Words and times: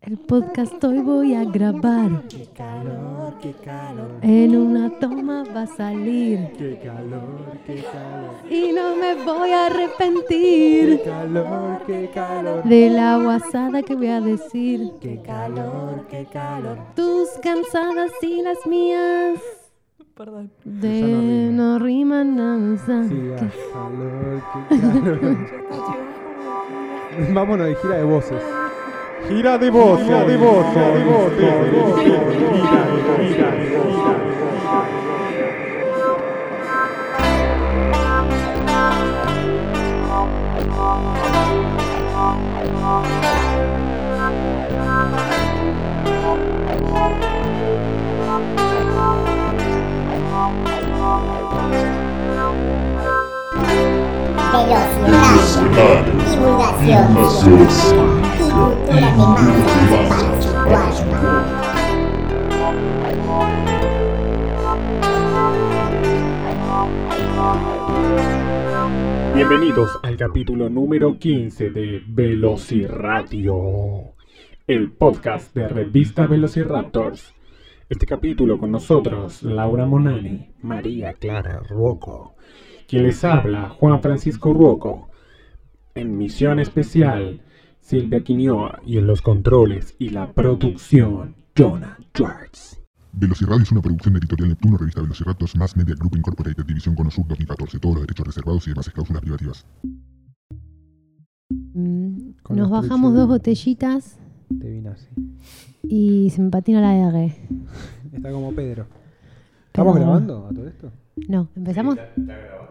El 0.00 0.16
podcast 0.16 0.82
hoy 0.84 1.00
voy 1.00 1.34
a 1.34 1.44
grabar. 1.44 2.22
Qué 2.28 2.46
calor, 2.56 3.34
qué 3.42 3.52
calor, 3.52 4.12
En 4.22 4.56
una 4.56 4.90
toma 4.98 5.42
va 5.54 5.62
a 5.62 5.66
salir. 5.66 6.52
qué 6.56 6.78
calor, 6.82 7.58
qué 7.66 7.82
calor, 7.82 8.34
Y 8.48 8.72
no 8.72 8.96
me 8.96 9.14
voy 9.24 9.50
a 9.50 9.66
qué 9.68 9.74
arrepentir 9.74 11.02
calor, 11.04 11.82
qué 11.86 12.10
calor, 12.14 12.62
de 12.64 12.90
la 12.90 13.18
guasada 13.18 13.82
que 13.82 13.94
voy 13.96 14.06
a 14.06 14.20
decir. 14.20 14.92
qué 15.00 15.20
calor, 15.20 16.06
qué 16.08 16.26
calor. 16.32 16.78
Tus 16.94 17.28
cansadas 17.42 18.12
y 18.22 18.40
las 18.42 18.66
mías. 18.66 19.40
Perdón. 20.14 20.50
De 20.64 21.50
no 21.52 21.78
rima. 21.78 22.24
nada. 22.24 22.76
Sí, 22.78 23.30
ah, 23.34 23.50
calor, 23.72 24.42
qué 24.68 24.80
calor. 24.80 25.38
Vámonos 27.34 27.66
de 27.66 27.74
gira 27.74 27.96
de 27.96 28.04
voces. 28.04 28.42
Gira 29.28 29.58
de 29.58 29.70
voces, 29.70 30.06
gira 30.06 30.24
de 30.24 30.36
voces, 30.38 30.74
de 30.74 31.04
voces, 31.04 31.36
de 31.36 31.70
voces. 31.70 32.02
Gira, 32.02 32.86
gira, 33.18 33.50
gira. 33.52 34.28
Velocidad, 54.50 56.06
divulgación 56.30 57.12
y 57.12 57.16
cultura 58.50 58.86
de 58.86 59.02
masas 60.08 60.46
para 60.64 60.90
chupar. 60.96 61.44
Bienvenidos 69.34 69.90
al 70.02 70.16
capítulo 70.16 70.70
número 70.70 71.18
15 71.18 71.68
de 71.68 72.02
Velociraptor, 72.08 74.14
el 74.66 74.92
podcast 74.92 75.54
de 75.54 75.68
revista 75.68 76.26
Velociraptors. 76.26 77.34
Este 77.90 78.06
capítulo 78.06 78.58
con 78.58 78.70
nosotros, 78.70 79.42
Laura 79.42 79.84
Monani, 79.84 80.54
María 80.62 81.12
Clara 81.12 81.60
Ruoco, 81.68 82.34
quien 82.88 83.02
les 83.04 83.22
habla, 83.24 83.68
Juan 83.68 84.00
Francisco 84.02 84.52
Ruoco, 84.52 85.08
en 85.94 86.16
misión 86.18 86.58
especial, 86.58 87.40
Silvia 87.80 88.22
Quinioa 88.24 88.80
y 88.84 88.98
en 88.98 89.06
los 89.06 89.22
controles 89.22 89.94
y 89.98 90.08
la 90.10 90.32
producción, 90.32 91.36
Jonah 91.56 91.98
Schwartz. 92.16 92.82
Velociradio 93.12 93.62
es 93.62 93.72
una 93.72 93.80
producción 93.82 94.14
de 94.14 94.18
Editorial 94.20 94.48
Neptuno, 94.50 94.76
revista 94.76 95.00
Velociraptors, 95.02 95.56
Mass 95.56 95.76
Media 95.76 95.94
Group 95.98 96.16
Incorporated, 96.16 96.64
División 96.64 96.94
Conosur 96.94 97.26
2014. 97.26 97.78
Todos 97.78 97.94
los 97.96 98.02
derechos 98.02 98.26
reservados 98.26 98.66
y 98.66 98.70
demás 98.70 98.88
cláusulas 98.90 99.22
privativas. 99.22 99.66
Mm, 101.74 102.32
Nos 102.50 102.70
bajamos 102.70 103.14
dos 103.14 103.22
de- 103.28 103.34
botellitas 103.34 104.18
Te 104.60 104.70
vine 104.70 104.90
así. 104.90 105.08
y 105.82 106.30
se 106.30 106.42
me 106.42 106.50
patina 106.50 106.80
la 106.80 106.94
R. 107.08 107.34
Está 108.12 108.30
como 108.30 108.52
Pedro. 108.52 108.86
¿Estamos 109.68 109.94
Pero- 109.94 110.04
grabando 110.06 110.46
a 110.46 110.50
todo 110.54 110.68
esto? 110.68 110.92
No, 111.28 111.48
¿empezamos? 111.56 111.96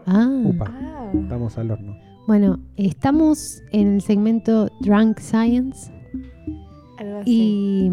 Ah. 0.06 0.28
Upa, 0.44 0.66
Ah, 0.70 1.10
estamos 1.22 1.58
al 1.58 1.70
horno. 1.70 1.96
Bueno, 2.26 2.60
estamos 2.76 3.62
en 3.72 3.94
el 3.94 4.00
segmento 4.02 4.68
Drunk 4.80 5.18
Science 5.18 5.90
algo 6.98 7.18
así. 7.18 7.90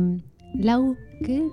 y 0.57 0.61
Lau, 0.61 0.95
¿qué 1.23 1.47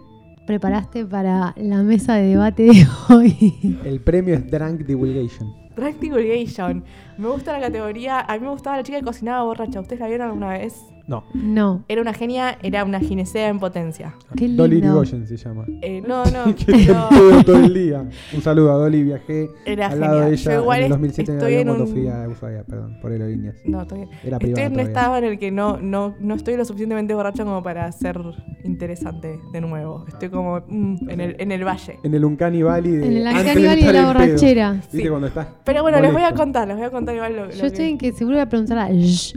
preparaste 0.46 1.04
para 1.06 1.54
la 1.56 1.82
mesa 1.82 2.14
de 2.14 2.28
debate 2.28 2.64
de 2.64 2.86
hoy? 3.08 3.78
El 3.84 4.00
premio 4.00 4.34
es 4.34 4.50
Drunk 4.50 4.80
Divulgation. 4.82 5.52
Drag 5.76 5.98
Divulgation. 5.98 6.84
Me 7.16 7.28
gusta 7.28 7.52
la 7.52 7.60
categoría. 7.60 8.20
A 8.20 8.34
mí 8.34 8.40
me 8.44 8.50
gustaba 8.50 8.76
la 8.76 8.82
chica 8.82 8.98
que 8.98 9.04
cocinaba 9.04 9.42
borracha. 9.44 9.80
¿Ustedes 9.80 10.00
la 10.00 10.08
vieron 10.08 10.28
alguna 10.28 10.50
vez? 10.50 10.82
No, 11.12 11.24
No, 11.34 11.84
Era 11.88 12.00
una 12.00 12.14
genia, 12.14 12.56
era 12.62 12.84
una 12.84 13.00
ginecea 13.00 13.48
en 13.48 13.58
potencia. 13.58 14.14
qué 14.36 14.48
Dolly 14.48 14.76
lindo. 14.76 14.88
Rigoyen 15.02 15.26
se 15.26 15.36
llama. 15.36 15.64
Eh, 15.82 16.00
no, 16.06 16.24
no, 16.24 16.54
que 16.56 16.64
pedo 16.72 17.44
todo 17.44 17.56
el 17.58 17.74
día. 17.74 18.08
Un 18.34 18.40
saludo 18.42 18.72
a 18.72 18.76
Dolly, 18.76 19.02
viajé 19.04 19.50
era 19.66 19.88
al 19.88 20.00
lado 20.00 20.20
de 20.20 20.32
ella 20.32 20.54
Yo 20.54 20.60
igual 20.62 20.78
en 20.78 20.84
el 20.86 20.92
es- 20.92 20.98
2007 20.98 21.30
en 21.32 21.36
el 21.36 21.42
estoy 21.42 21.54
en 21.60 21.66
cuando 21.68 21.84
un... 21.84 21.90
fui 21.90 22.08
a 22.08 22.28
Ushuaia, 22.28 22.64
perdón, 22.64 22.98
por 23.02 23.12
aerolíneas. 23.12 23.56
No, 23.64 23.82
estoy, 23.82 24.00
Era 24.00 24.36
estoy 24.36 24.38
privada 24.38 24.62
en 24.66 24.72
un 24.72 24.78
todavía. 24.78 24.82
estado 24.82 25.16
en 25.18 25.24
el 25.24 25.38
que 25.38 25.50
no, 25.50 25.76
no, 25.78 26.14
no 26.20 26.34
estoy 26.34 26.56
lo 26.56 26.64
suficientemente 26.64 27.14
borracha 27.14 27.44
como 27.44 27.62
para 27.62 27.90
ser 27.92 28.18
interesante 28.64 29.38
de 29.52 29.60
nuevo. 29.60 30.04
Estoy 30.08 30.28
como 30.30 30.60
mm, 30.66 31.10
en, 31.10 31.20
el, 31.20 31.36
en 31.38 31.52
el 31.52 31.64
valle. 31.64 31.98
En 32.02 32.14
el 32.14 32.24
Uncanny 32.24 32.62
Valley 32.62 32.92
de 32.92 33.06
En 33.06 33.16
el 33.18 33.26
Uncanny 33.26 33.62
de 33.62 33.68
Valley 33.68 33.84
de 33.84 33.92
la 33.92 33.98
en 34.00 34.06
borrachera. 34.06 34.72
¿Viste 34.72 35.02
Sí. 35.02 35.08
cuando 35.08 35.26
estás 35.26 35.46
Pero 35.64 35.82
bueno, 35.82 36.00
les 36.00 36.12
voy 36.12 36.22
a 36.22 36.32
contar, 36.32 36.68
les 36.68 36.76
voy 36.76 36.86
a 36.86 36.90
contar 36.90 37.14
igual 37.14 37.36
lo, 37.36 37.46
lo 37.46 37.50
Yo 37.52 37.66
estoy 37.66 37.86
en 37.90 37.98
que 37.98 38.12
seguro 38.12 38.36
voy 38.36 38.42
a 38.42 38.48
preguntar 38.48 38.78
a 38.78 38.88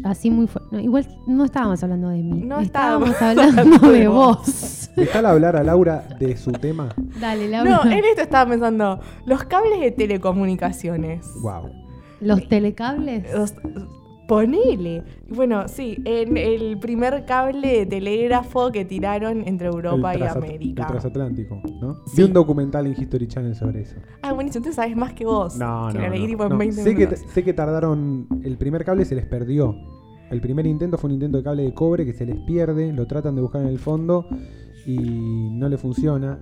así 0.09 0.29
muy 0.29 0.47
fuerte. 0.47 0.69
No, 0.75 0.79
igual 0.79 1.07
no 1.27 1.43
estábamos 1.73 1.83
hablando 1.83 2.09
de 2.09 2.23
mí. 2.23 2.41
No 2.45 2.59
estábamos 2.59 3.09
estábamos 3.09 3.57
hablando 3.57 3.89
de 3.91 4.07
vos. 4.07 4.89
Dejala 4.95 5.31
hablar 5.31 5.55
a 5.55 5.63
Laura 5.63 6.07
de 6.19 6.37
su 6.37 6.51
tema. 6.51 6.89
Dale, 7.19 7.49
Laura. 7.49 7.81
No, 7.83 7.91
en 7.91 8.05
esto 8.05 8.21
estaba 8.21 8.49
pensando. 8.49 8.99
Los 9.25 9.43
cables 9.43 9.79
de 9.81 9.91
telecomunicaciones. 9.91 11.25
Wow. 11.41 11.69
Los 12.21 12.47
telecables. 12.47 13.25
Los- 13.33 13.53
ponele. 14.27 15.03
Bueno, 15.29 15.67
sí, 15.67 15.97
en 16.03 16.35
el 16.37 16.79
primer 16.79 17.25
cable 17.25 17.79
de 17.79 17.85
telégrafo 17.85 18.71
que 18.71 18.83
tiraron 18.83 19.47
entre 19.47 19.67
Europa 19.67 20.13
el 20.15 20.21
y 20.21 20.23
América. 20.23 20.81
El 20.83 20.87
transatlántico, 20.87 21.61
¿no? 21.79 21.95
Sí. 22.07 22.17
Vi 22.17 22.23
un 22.23 22.33
documental 22.33 22.87
en 22.87 22.93
History 22.99 23.27
Channel 23.27 23.53
sobre 23.55 23.81
eso. 23.81 23.97
Ah, 24.23 24.33
buenísimo, 24.33 24.61
entonces 24.61 24.75
sabes 24.77 24.97
más 24.97 25.13
que 25.13 25.25
vos. 25.25 25.55
No, 25.57 25.89
que 25.91 25.99
no, 25.99 26.05
lo 26.05 26.09
leí 26.09 26.21
no, 26.23 26.27
tipo 26.27 26.43
en 26.43 26.49
no. 26.49 26.57
20 26.57 26.75
Sé 26.81 26.89
que, 26.95 27.05
minutos. 27.05 27.19
sé 27.33 27.43
que 27.43 27.53
tardaron. 27.53 28.27
El 28.43 28.57
primer 28.57 28.83
cable 28.83 29.05
se 29.05 29.13
les 29.13 29.25
perdió. 29.27 29.75
El 30.31 30.41
primer 30.41 30.65
intento 30.65 30.97
fue 30.97 31.09
un 31.09 31.13
intento 31.15 31.37
de 31.37 31.43
cable 31.43 31.63
de 31.63 31.73
cobre 31.73 32.05
que 32.05 32.13
se 32.13 32.25
les 32.25 32.37
pierde. 32.41 32.91
Lo 32.93 33.05
tratan 33.07 33.35
de 33.35 33.41
buscar 33.41 33.61
en 33.61 33.67
el 33.67 33.79
fondo 33.79 34.27
y 34.85 34.97
no 35.51 35.69
le 35.69 35.77
funciona. 35.77 36.39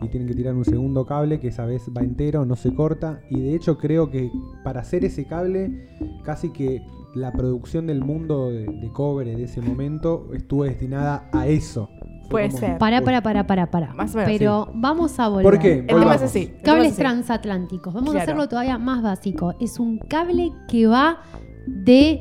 Y 0.00 0.08
tienen 0.08 0.28
que 0.28 0.34
tirar 0.34 0.54
un 0.54 0.64
segundo 0.64 1.04
cable 1.06 1.40
que 1.40 1.48
esa 1.48 1.66
vez 1.66 1.90
va 1.96 2.02
entero, 2.02 2.44
no 2.46 2.54
se 2.56 2.72
corta. 2.74 3.20
Y 3.30 3.40
de 3.40 3.54
hecho, 3.54 3.78
creo 3.78 4.10
que 4.10 4.30
para 4.64 4.80
hacer 4.80 5.04
ese 5.04 5.26
cable, 5.26 5.88
casi 6.24 6.50
que 6.52 6.82
la 7.14 7.32
producción 7.32 7.86
del 7.86 8.00
mundo 8.04 8.50
de, 8.50 8.66
de 8.66 8.92
cobre 8.92 9.34
de 9.34 9.44
ese 9.44 9.60
momento 9.60 10.28
estuvo 10.34 10.64
destinada 10.64 11.28
a 11.32 11.48
eso. 11.48 11.88
Puede 12.30 12.48
como- 12.48 12.58
ser. 12.60 12.78
Para, 12.78 13.02
para, 13.02 13.22
para, 13.22 13.46
para, 13.46 13.70
para. 13.70 13.94
Más 13.94 14.14
o 14.14 14.18
menos, 14.18 14.32
Pero 14.38 14.68
vamos 14.74 15.18
a 15.18 15.28
volver. 15.28 15.44
¿Por 15.44 15.58
qué? 15.58 15.78
El 15.80 15.86
tema 15.86 16.14
es 16.14 16.22
así. 16.22 16.52
Cables 16.62 16.86
es 16.88 16.92
así. 16.92 17.00
transatlánticos. 17.00 17.92
Vamos 17.92 18.14
a 18.14 18.22
hacerlo 18.22 18.48
todavía 18.48 18.78
más 18.78 19.02
básico. 19.02 19.54
Es 19.60 19.80
un 19.80 19.98
cable 19.98 20.52
que 20.68 20.86
va 20.86 21.22
de 21.66 22.20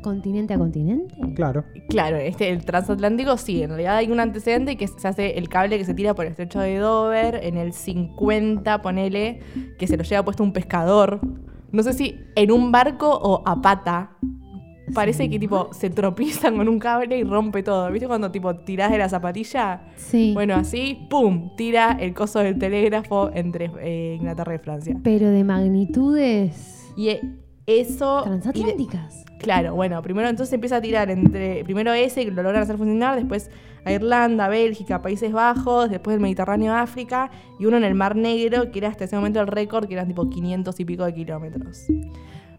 continente 0.00 0.54
a 0.54 0.58
continente. 0.58 1.14
Claro. 1.34 1.64
Claro, 1.88 2.16
este, 2.16 2.50
el 2.50 2.64
transatlántico 2.64 3.36
sí, 3.36 3.62
en 3.62 3.70
realidad 3.70 3.96
hay 3.96 4.10
un 4.10 4.20
antecedente 4.20 4.76
que 4.76 4.86
se 4.88 5.06
hace 5.08 5.38
el 5.38 5.48
cable 5.48 5.78
que 5.78 5.84
se 5.84 5.94
tira 5.94 6.14
por 6.14 6.24
el 6.26 6.32
estrecho 6.32 6.60
de 6.60 6.76
Dover 6.78 7.40
en 7.42 7.56
el 7.56 7.72
50, 7.72 8.82
ponele, 8.82 9.40
que 9.78 9.86
se 9.86 9.96
lo 9.96 10.02
lleva 10.04 10.24
puesto 10.24 10.42
un 10.42 10.52
pescador. 10.52 11.20
No 11.72 11.82
sé 11.82 11.92
si 11.92 12.16
en 12.34 12.50
un 12.50 12.72
barco 12.72 13.08
o 13.10 13.42
a 13.46 13.60
pata. 13.62 14.16
Parece 14.92 15.30
que 15.30 15.38
tipo 15.38 15.68
se 15.72 15.88
tropiezan 15.88 16.56
con 16.56 16.68
un 16.68 16.80
cable 16.80 17.16
y 17.16 17.22
rompe 17.22 17.62
todo. 17.62 17.88
¿Viste 17.92 18.08
cuando 18.08 18.32
tipo 18.32 18.56
tirás 18.56 18.90
de 18.90 18.98
la 18.98 19.08
zapatilla? 19.08 19.82
Sí. 19.94 20.32
Bueno, 20.34 20.56
así, 20.56 21.06
¡pum! 21.08 21.54
Tira 21.56 21.96
el 22.00 22.12
coso 22.12 22.40
del 22.40 22.58
telégrafo 22.58 23.30
entre 23.32 23.70
eh, 23.80 24.16
Inglaterra 24.18 24.56
y 24.56 24.58
Francia. 24.58 24.96
Pero 25.04 25.28
de 25.30 25.44
magnitudes 25.44 26.90
Y 26.96 27.10
eh, 27.10 27.20
eso... 27.66 28.22
y 28.22 28.24
de- 28.24 28.30
transatlánticas. 28.30 29.24
Claro, 29.40 29.74
bueno, 29.74 30.02
primero 30.02 30.28
entonces 30.28 30.52
empieza 30.52 30.76
a 30.76 30.80
tirar 30.80 31.10
entre. 31.10 31.64
Primero 31.64 31.92
ese, 31.94 32.24
que 32.24 32.30
lo 32.30 32.42
logran 32.42 32.62
hacer 32.62 32.76
funcionar, 32.76 33.16
después 33.16 33.50
a 33.84 33.92
Irlanda, 33.92 34.48
Bélgica, 34.48 35.00
Países 35.00 35.32
Bajos, 35.32 35.88
después 35.88 36.14
el 36.14 36.20
Mediterráneo, 36.20 36.74
África, 36.74 37.30
y 37.58 37.64
uno 37.64 37.78
en 37.78 37.84
el 37.84 37.94
Mar 37.94 38.16
Negro, 38.16 38.70
que 38.70 38.80
era 38.80 38.88
hasta 38.88 39.04
ese 39.04 39.16
momento 39.16 39.40
el 39.40 39.46
récord, 39.46 39.88
que 39.88 39.94
eran 39.94 40.08
tipo 40.08 40.28
500 40.28 40.78
y 40.78 40.84
pico 40.84 41.04
de 41.04 41.14
kilómetros. 41.14 41.86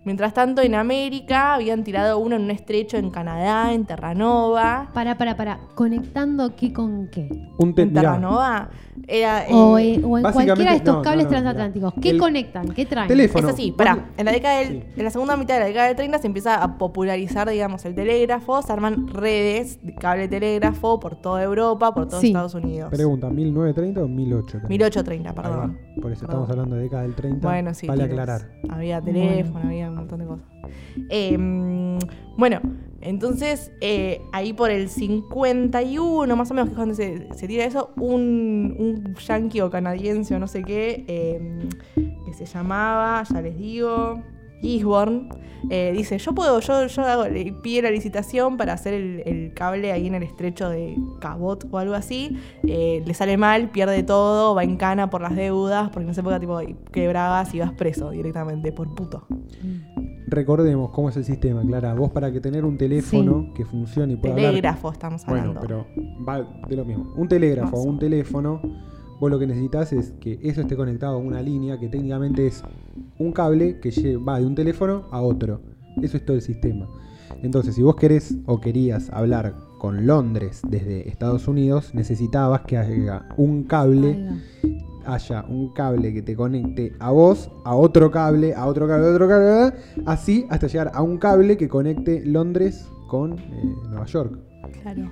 Mientras 0.03 0.33
tanto, 0.33 0.61
en 0.63 0.73
América 0.73 1.53
habían 1.53 1.83
tirado 1.83 2.17
uno 2.17 2.35
en 2.35 2.41
un 2.43 2.51
estrecho 2.51 2.97
en 2.97 3.11
Canadá, 3.11 3.71
en 3.73 3.85
Terranova. 3.85 4.89
Para, 4.93 5.15
para, 5.17 5.37
para. 5.37 5.59
¿Conectando 5.75 6.55
qué 6.55 6.73
con 6.73 7.07
qué? 7.11 7.29
Un 7.59 7.75
te- 7.75 7.83
En 7.83 7.93
Terranova 7.93 8.69
era. 9.07 9.45
O, 9.51 9.77
eh, 9.77 9.93
eh, 9.95 10.01
o 10.03 10.17
en 10.17 10.23
cualquiera 10.23 10.71
de 10.71 10.77
estos 10.77 10.95
no, 10.95 11.01
cables 11.03 11.25
no, 11.25 11.29
transatlánticos. 11.29 11.93
¿Qué 12.01 12.09
El- 12.11 12.17
conectan? 12.19 12.69
¿Qué 12.69 12.85
traen? 12.87 13.07
Teléfono. 13.09 13.47
Es 13.49 13.53
así, 13.53 13.71
pará. 13.71 14.09
En 14.17 14.25
la 14.25 14.31
década 14.31 14.57
del- 14.59 14.67
Sí. 14.81 14.83
en 14.97 15.03
la 15.03 15.09
segunda 15.11 15.37
mitad 15.37 15.53
de 15.55 15.59
la 15.59 15.65
década 15.67 15.87
del 15.87 15.95
30 15.95 16.17
se 16.17 16.27
empieza 16.27 16.63
a 16.63 16.77
popularizar, 16.79 17.47
digamos, 17.49 17.85
el 17.85 17.93
telégrafo, 17.93 18.61
se 18.63 18.73
arman 18.73 19.07
redes 19.07 19.85
de 19.85 19.93
cable 19.93 20.27
telégrafo 20.27 20.99
por 20.99 21.15
toda 21.15 21.43
Europa, 21.43 21.93
por 21.93 22.07
todos 22.07 22.21
Sí. 22.21 22.27
Estados 22.27 22.55
Unidos. 22.55 22.89
Pregunta, 22.89 23.29
¿1930 23.29 24.01
o 24.01 24.07
1830? 24.07 24.67
1830, 24.67 25.29
Ahí 25.29 25.35
va. 25.35 25.41
perdón. 25.43 25.77
Por 26.01 26.11
eso 26.11 26.21
Perdón. 26.21 26.43
estamos 26.43 26.49
hablando 26.49 26.75
de 26.77 26.81
década 26.83 27.03
del 27.03 27.13
30. 27.15 27.47
Bueno, 27.47 27.73
sí. 27.75 27.85
Vale 27.87 28.05
tienes- 28.07 28.19
aclarar. 28.19 28.41
Había 28.69 28.99
teléfono, 29.01 29.65
había 29.67 29.90
un 29.91 29.97
montón 29.97 30.19
de 30.19 30.25
cosas. 30.25 30.45
Eh, 31.09 31.37
bueno, 32.37 32.61
entonces 33.01 33.71
eh, 33.81 34.21
ahí 34.31 34.53
por 34.53 34.69
el 34.69 34.89
51, 34.89 36.35
más 36.35 36.51
o 36.51 36.53
menos, 36.53 36.69
que 36.69 36.73
es 36.73 36.77
cuando 36.77 36.95
se, 36.95 37.27
se 37.33 37.47
tira 37.47 37.65
eso, 37.65 37.91
un, 37.97 38.75
un 38.77 39.15
yankee 39.15 39.61
o 39.61 39.69
canadiense 39.69 40.35
o 40.35 40.39
no 40.39 40.47
sé 40.47 40.63
qué, 40.63 41.03
eh, 41.07 41.59
que 42.25 42.33
se 42.33 42.45
llamaba, 42.45 43.23
ya 43.23 43.41
les 43.41 43.57
digo, 43.57 44.21
Gisborne, 44.61 45.29
eh, 45.69 45.91
dice, 45.95 46.17
yo 46.17 46.33
puedo, 46.33 46.59
yo, 46.59 46.85
yo 46.87 47.01
hago, 47.03 47.25
le 47.27 47.51
pide 47.61 47.81
la 47.83 47.91
licitación 47.91 48.57
para 48.57 48.73
hacer 48.73 48.93
el, 48.93 49.23
el 49.25 49.53
cable 49.53 49.91
ahí 49.91 50.07
en 50.07 50.15
el 50.15 50.23
estrecho 50.23 50.69
de 50.69 50.95
Cabot 51.19 51.67
o 51.71 51.77
algo 51.77 51.93
así, 51.93 52.37
eh, 52.67 53.03
le 53.05 53.13
sale 53.13 53.37
mal, 53.37 53.69
pierde 53.69 54.03
todo, 54.03 54.55
va 54.55 54.63
en 54.63 54.77
cana 54.77 55.09
por 55.09 55.21
las 55.21 55.35
deudas, 55.35 55.89
porque 55.89 56.05
en 56.05 56.09
esa 56.11 56.21
época 56.21 56.39
tipo 56.39 56.59
quebrabas 56.91 57.53
y 57.53 57.59
vas 57.59 57.71
preso 57.73 58.09
directamente 58.11 58.71
por 58.71 58.93
puto. 58.95 59.25
Recordemos 60.27 60.91
cómo 60.91 61.09
es 61.09 61.17
el 61.17 61.25
sistema, 61.25 61.61
Clara. 61.61 61.93
Vos 61.93 62.11
para 62.11 62.31
que 62.31 62.39
tener 62.39 62.63
un 62.63 62.77
teléfono 62.77 63.51
que 63.53 63.65
funcione 63.65 64.13
y 64.13 64.15
pueda 64.15 64.33
hablar- 64.33 64.49
Telégrafo 64.51 64.91
estamos 64.91 65.25
Bueno, 65.25 65.49
hablando. 65.59 65.61
pero 65.61 65.85
va 66.27 66.41
de 66.67 66.75
lo 66.75 66.85
mismo. 66.85 67.11
Un 67.17 67.27
telégrafo 67.27 67.75
Más. 67.77 67.85
un 67.85 67.99
teléfono, 67.99 68.61
vos 69.21 69.29
lo 69.29 69.37
que 69.37 69.45
necesitas 69.45 69.93
es 69.93 70.13
que 70.19 70.39
eso 70.41 70.61
esté 70.61 70.75
conectado 70.75 71.13
a 71.13 71.17
una 71.19 71.43
línea 71.43 71.79
que 71.79 71.87
técnicamente 71.87 72.47
es 72.47 72.63
un 73.19 73.31
cable 73.31 73.79
que 73.79 74.17
va 74.17 74.39
de 74.39 74.47
un 74.47 74.55
teléfono 74.55 75.05
a 75.11 75.21
otro. 75.21 75.61
Eso 76.01 76.17
es 76.17 76.25
todo 76.25 76.35
el 76.35 76.41
sistema. 76.41 76.89
Entonces, 77.43 77.75
si 77.75 77.83
vos 77.83 77.95
querés 77.95 78.35
o 78.47 78.59
querías 78.59 79.11
hablar 79.11 79.53
con 79.77 80.07
Londres 80.07 80.61
desde 80.67 81.07
Estados 81.07 81.47
Unidos, 81.47 81.93
necesitabas 81.93 82.61
que 82.61 82.79
haya 82.79 83.27
un 83.37 83.63
cable 83.63 84.41
haya 85.05 85.45
un 85.47 85.69
cable 85.73 86.13
que 86.13 86.21
te 86.23 86.35
conecte 86.35 86.93
a 86.99 87.11
vos, 87.11 87.51
a 87.63 87.75
otro 87.75 88.09
cable, 88.09 88.55
a 88.55 88.65
otro 88.65 88.87
cable, 88.87 89.05
a 89.05 89.11
otro 89.11 89.27
cable, 89.27 89.73
así 90.07 90.47
hasta 90.49 90.65
llegar 90.65 90.91
a 90.95 91.03
un 91.03 91.17
cable 91.19 91.57
que 91.57 91.67
conecte 91.67 92.25
Londres 92.25 92.87
con 93.07 93.37
eh, 93.37 93.75
Nueva 93.89 94.05
York. 94.05 94.39
Claro. 94.81 95.09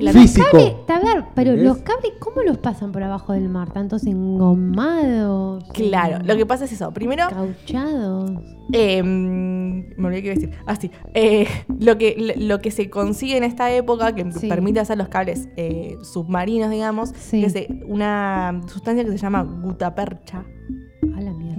Y 0.00 0.04
la- 0.04 0.12
Físico. 0.12 0.46
Cable, 0.50 0.76
a 0.88 0.98
ver, 1.14 1.24
pero 1.34 1.54
los 1.56 1.78
cables, 1.78 2.12
¿cómo 2.18 2.42
los 2.42 2.58
pasan 2.58 2.90
por 2.90 3.02
abajo 3.02 3.32
del 3.34 3.48
mar? 3.48 3.70
¿Tantos 3.72 4.04
engomados? 4.06 5.64
Claro, 5.74 6.24
lo 6.24 6.36
que 6.36 6.46
pasa 6.46 6.64
es 6.64 6.72
eso. 6.72 6.90
Primero, 6.92 7.24
Cauchados. 7.28 8.32
eh, 8.72 9.02
me 9.02 10.06
olvidé 10.06 10.22
qué 10.22 10.28
iba 10.28 10.32
a 10.32 10.34
decir. 10.40 10.50
Ah, 10.66 10.76
sí. 10.76 10.90
Eh, 11.14 11.46
lo, 11.78 11.98
que, 11.98 12.34
lo 12.38 12.60
que 12.60 12.70
se 12.70 12.88
consigue 12.90 13.36
en 13.36 13.44
esta 13.44 13.70
época, 13.72 14.14
que 14.14 14.30
Sí. 14.32 14.48
permite 14.48 14.80
hacer 14.80 14.96
los 14.98 15.08
cables 15.08 15.48
eh, 15.56 15.96
submarinos, 16.02 16.70
digamos, 16.70 17.10
Sí. 17.16 17.44
es 17.44 17.54
eh, 17.56 17.68
una 17.86 18.60
sustancia 18.68 19.04
que 19.04 19.10
se 19.10 19.18
llama 19.18 19.42
gutapercha. 19.42 20.44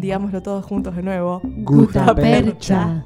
Digámoslo 0.02 0.42
todos 0.42 0.66
juntos 0.66 0.96
de 0.96 1.04
nuevo. 1.04 1.42
Gutapercha. 1.44 3.06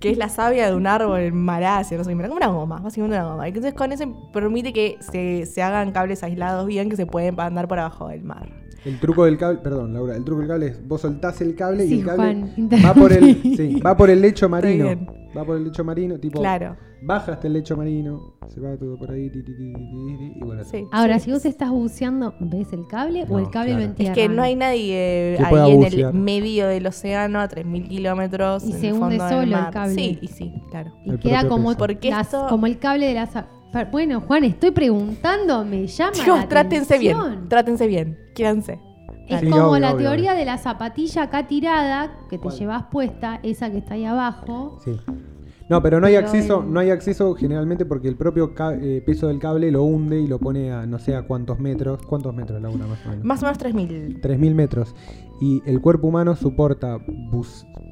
que 0.00 0.10
es 0.10 0.16
la 0.18 0.28
savia 0.28 0.68
de 0.68 0.74
un 0.74 0.86
árbol 0.86 1.20
en 1.20 1.36
Malasia, 1.36 1.96
no 1.98 2.04
sé, 2.04 2.12
como 2.12 2.34
una 2.34 2.48
goma, 2.48 2.80
básicamente 2.80 3.18
una 3.18 3.30
goma. 3.30 3.46
Entonces 3.46 3.74
con 3.74 3.92
eso 3.92 4.04
permite 4.32 4.72
que 4.72 4.96
se, 5.00 5.46
se 5.46 5.62
hagan 5.62 5.92
cables 5.92 6.22
aislados 6.22 6.66
bien 6.66 6.88
que 6.88 6.96
se 6.96 7.06
pueden 7.06 7.38
andar 7.38 7.68
por 7.68 7.78
abajo 7.78 8.08
del 8.08 8.24
mar. 8.24 8.61
El 8.84 8.98
truco 8.98 9.24
del 9.24 9.38
cable, 9.38 9.60
perdón, 9.62 9.92
Laura, 9.94 10.16
el 10.16 10.24
truco 10.24 10.40
del 10.40 10.48
cable 10.48 10.66
es 10.66 10.88
vos 10.88 11.00
soltás 11.00 11.40
el 11.40 11.54
cable 11.54 11.84
y 11.86 12.00
el 12.00 12.04
cable 12.04 12.34
Juan, 12.56 12.68
va 12.84 12.94
por 12.94 13.12
el, 13.12 13.36
sí, 13.56 13.80
va 13.80 13.96
por 13.96 14.10
el 14.10 14.20
lecho 14.20 14.48
marino. 14.48 14.88
Va 15.36 15.44
por 15.44 15.56
el 15.56 15.64
lecho 15.64 15.82
marino, 15.82 16.18
tipo 16.18 16.40
Claro. 16.40 16.76
baja 17.02 17.32
hasta 17.32 17.46
el 17.46 17.54
lecho 17.54 17.74
marino, 17.76 18.34
se 18.48 18.60
va 18.60 18.76
todo 18.76 18.98
por 18.98 19.10
ahí, 19.12 19.30
ti, 19.30 19.42
ti, 19.42 19.52
ti, 19.56 19.72
ti, 19.72 19.72
ti, 19.72 20.16
ti, 20.18 20.32
y 20.36 20.44
bueno, 20.44 20.62
Sí. 20.64 20.84
Ahora, 20.92 21.18
Sí. 21.18 21.24
si 21.26 21.32
vos 21.32 21.44
estás 21.46 21.70
buceando, 21.70 22.34
¿ves 22.40 22.70
el 22.74 22.86
cable 22.86 23.24
o 23.30 23.38
el 23.38 23.48
cable 23.48 23.68
claro. 23.70 23.76
lo 23.78 23.78
Es 23.84 23.88
entierra? 23.90 24.12
Es 24.12 24.18
que 24.18 24.28
no 24.28 24.42
hay 24.42 24.56
nadie 24.56 25.38
pueda 25.48 25.64
ahí 25.64 25.72
en 25.72 25.78
bucear. 25.78 26.14
el 26.14 26.20
medio 26.20 26.66
del 26.66 26.86
océano 26.86 27.40
a 27.40 27.48
3.000 27.48 27.88
kilómetros. 27.88 28.62
Y 28.64 28.72
en 28.72 28.78
se 28.78 28.88
el 28.88 28.92
hunde 28.94 29.18
fondo 29.18 29.28
solo 29.28 29.58
el 29.58 29.70
cable. 29.70 29.94
Sí, 29.94 30.18
y 30.20 30.26
sí, 30.28 30.52
claro. 30.70 30.92
Y 31.06 31.10
El 31.10 31.18
queda 31.18 31.48
como. 31.48 31.74
Porque 31.76 32.10
las- 32.10 32.26
esto- 32.26 32.46
como 32.50 32.66
el 32.66 32.78
cable 32.78 33.06
de 33.06 33.14
la 33.14 33.26
Bueno, 33.90 34.20
Juan, 34.20 34.44
estoy 34.44 34.70
preguntando, 34.70 35.64
me 35.64 35.86
llama 35.86 36.12
Chicos, 36.12 36.38
la 36.40 36.48
trátense 36.48 36.98
bien, 36.98 37.16
trátense 37.48 37.86
bien, 37.86 38.18
quédense. 38.34 38.78
Es 39.28 39.40
Sí, 39.40 39.46
como 39.48 39.68
obvio, 39.68 39.80
la 39.80 39.92
obvio, 39.94 40.08
teoría 40.08 40.34
de 40.34 40.44
la 40.44 40.58
zapatilla 40.58 41.22
acá 41.22 41.46
tirada 41.46 42.12
que 42.28 42.36
te 42.36 42.42
¿Cuál? 42.42 42.54
llevas 42.58 42.84
puesta, 42.90 43.40
esa 43.42 43.70
que 43.70 43.78
está 43.78 43.94
ahí 43.94 44.04
abajo. 44.04 44.78
Sí. 44.84 44.98
No, 45.70 45.80
pero 45.82 46.00
no 46.00 46.06
hay 46.06 46.14
Pero 46.16 46.26
acceso, 46.26 46.60
el- 46.62 46.72
no 46.72 46.80
hay 46.80 46.90
acceso 46.90 47.34
generalmente 47.34 47.86
porque 47.86 48.08
el 48.08 48.16
propio 48.16 48.52
ca- 48.54 48.74
eh, 48.74 49.00
peso 49.06 49.28
del 49.28 49.38
cable 49.38 49.70
lo 49.70 49.84
hunde 49.84 50.20
y 50.20 50.26
lo 50.26 50.38
pone 50.38 50.70
a 50.70 50.84
no 50.84 50.98
sé 50.98 51.14
a 51.16 51.22
cuántos 51.22 51.58
metros. 51.60 52.04
¿Cuántos 52.04 52.34
metros, 52.34 52.60
Laura, 52.60 52.86
más 52.86 52.98
o 53.06 53.08
menos? 53.08 53.24
Más 53.24 53.42
o 53.42 53.46
menos 53.46 53.58
3.000. 53.58 54.20
3.000 54.20 54.54
metros. 54.54 54.94
Y 55.42 55.60
el 55.66 55.80
cuerpo 55.80 56.06
humano 56.06 56.36
soporta 56.36 57.00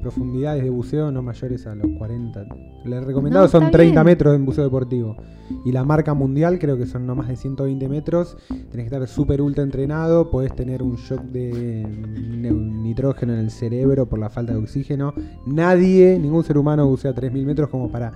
profundidades 0.01 0.63
de 0.63 0.69
buceo 0.69 1.11
no 1.11 1.21
mayores 1.21 1.67
a 1.67 1.75
los 1.75 1.85
40. 1.97 2.45
Le 2.85 3.01
recomendado 3.01 3.43
No, 3.43 3.51
son 3.51 3.63
está 3.63 3.77
30 3.77 4.03
bien. 4.03 4.05
metros 4.05 4.35
en 4.35 4.45
buceo 4.45 4.63
deportivo. 4.63 5.17
Y 5.65 5.73
la 5.73 5.83
marca 5.83 6.13
mundial 6.13 6.59
creo 6.59 6.77
que 6.77 6.85
son 6.85 7.05
no 7.05 7.13
más 7.13 7.27
de 7.27 7.35
120 7.35 7.89
metros. 7.89 8.37
Tenés 8.47 8.71
que 8.71 8.95
estar 8.95 9.05
súper 9.05 9.41
ultra 9.41 9.65
entrenado. 9.65 10.31
Podés 10.31 10.55
tener 10.55 10.81
un 10.81 10.95
shock 10.95 11.23
de 11.23 11.85
nitrógeno 11.85 13.33
en 13.33 13.39
el 13.39 13.51
cerebro 13.51 14.07
por 14.07 14.19
la 14.19 14.29
falta 14.29 14.53
de 14.53 14.59
oxígeno. 14.59 15.13
Nadie, 15.45 16.17
ningún 16.19 16.45
ser 16.45 16.57
humano 16.57 16.87
bucea 16.87 17.13
3.000 17.13 17.45
metros 17.45 17.67
como 17.69 17.91
para 17.91 18.13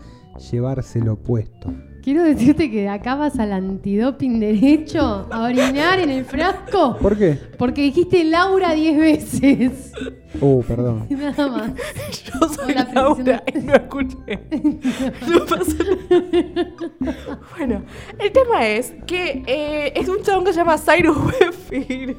llevárselo 0.49 1.17
puesto. 1.17 1.73
Quiero 2.05 2.21
decirte 2.21 2.69
que 2.69 2.81
de 2.81 2.89
acá 2.89 3.15
vas 3.15 3.39
al 3.39 3.51
antidoping 3.51 4.39
derecho 4.39 5.25
a 5.31 5.45
orinar 5.45 5.99
en 5.99 6.11
el 6.11 6.23
frasco 6.23 6.97
¿Por 7.01 7.17
qué? 7.17 7.35
porque 7.57 7.81
dijiste 7.81 8.23
Laura 8.25 8.75
10 8.75 8.97
veces. 8.99 9.91
Oh, 10.39 10.61
perdón. 10.61 11.07
Nada 11.09 11.47
más. 11.47 11.71
Yo 12.23 12.47
soy 12.47 12.73
Hola, 12.73 12.87
Laura 12.93 13.43
y 13.51 13.57
no 13.57 13.73
escuché. 13.73 14.39
No 15.27 15.45
pasa 15.45 15.73
nada. 17.01 17.39
Bueno, 17.57 17.83
el 18.19 18.31
tema 18.31 18.67
es 18.67 18.93
que 19.07 19.43
eh, 19.47 19.93
es 19.95 20.07
un 20.07 20.21
chabón 20.21 20.45
que 20.45 20.53
se 20.53 20.59
llama 20.59 20.77
Cyrus 20.77 21.17
Westfield. 21.17 22.17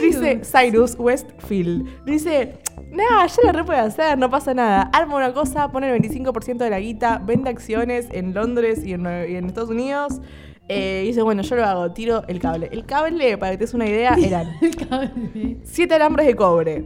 Dice 0.00 0.40
Cyrus 0.44 0.94
Westfield. 0.98 2.04
Dice, 2.04 2.58
nada, 2.90 3.26
ya 3.26 3.42
la 3.44 3.52
re 3.52 3.64
puede 3.64 3.78
hacer, 3.80 4.18
no 4.18 4.30
pasa 4.30 4.54
nada. 4.54 4.90
Arma 4.92 5.16
una 5.16 5.32
cosa, 5.32 5.70
pone 5.70 5.90
el 5.94 6.00
25% 6.02 6.58
de 6.58 6.70
la 6.70 6.80
guita, 6.80 7.20
vende 7.24 7.50
acciones 7.50 8.08
en 8.12 8.34
Londres 8.34 8.84
y 8.84 8.92
en, 8.92 9.02
Nue- 9.04 9.30
y 9.30 9.36
en 9.36 9.46
Estados 9.46 9.70
Unidos. 9.70 10.20
Eh, 10.68 11.02
dice, 11.06 11.20
bueno, 11.22 11.42
yo 11.42 11.56
lo 11.56 11.64
hago, 11.64 11.92
tiro 11.92 12.22
el 12.26 12.38
cable. 12.40 12.68
El 12.72 12.86
cable, 12.86 13.36
para 13.36 13.52
que 13.52 13.58
te 13.58 13.64
des 13.64 13.74
una 13.74 13.86
idea, 13.86 14.14
eran 14.18 14.48
El 14.62 14.76
cable. 14.76 15.58
siete 15.62 15.94
alambres 15.94 16.26
de 16.26 16.34
cobre. 16.36 16.84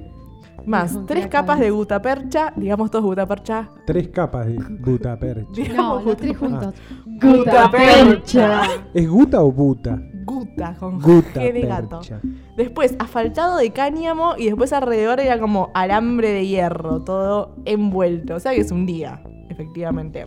Más 0.69 0.99
tres 1.07 1.27
capas 1.29 1.59
de 1.61 1.71
gutapercha, 1.71 2.53
digamos 2.57 2.91
todos 2.91 3.05
gutapercha. 3.05 3.71
Tres 3.87 4.09
capas 4.09 4.47
de 4.47 4.59
butapercha. 4.81 5.45
No, 5.49 5.55
Digamos 5.55 6.05
los 6.05 6.17
tres 6.17 6.39
gutapercha. 6.39 6.73
juntos. 6.73 7.39
Gutapercha. 7.39 8.63
¿Es 8.95 9.09
guta 9.09 9.43
o 9.43 9.51
buta? 9.53 9.99
Guta, 10.25 10.75
con 10.79 11.01
Guta 11.01 11.41
G 11.43 11.53
de 11.55 11.63
gato. 11.63 12.01
percha. 12.01 12.21
Después, 12.57 12.95
asfaltado 12.99 13.57
de 13.57 13.71
cáñamo 13.71 14.35
y 14.37 14.47
después 14.47 14.73
alrededor 14.73 15.21
era 15.21 15.41
como 15.41 15.71
alambre 15.75 16.31
de 16.33 16.47
hierro, 16.47 17.01
todo 17.03 17.57
envuelto. 17.65 18.35
O 18.35 18.41
sea 18.41 18.53
que 18.53 18.61
es 18.61 18.71
un 18.71 18.85
día, 18.85 19.23
efectivamente. 19.49 20.27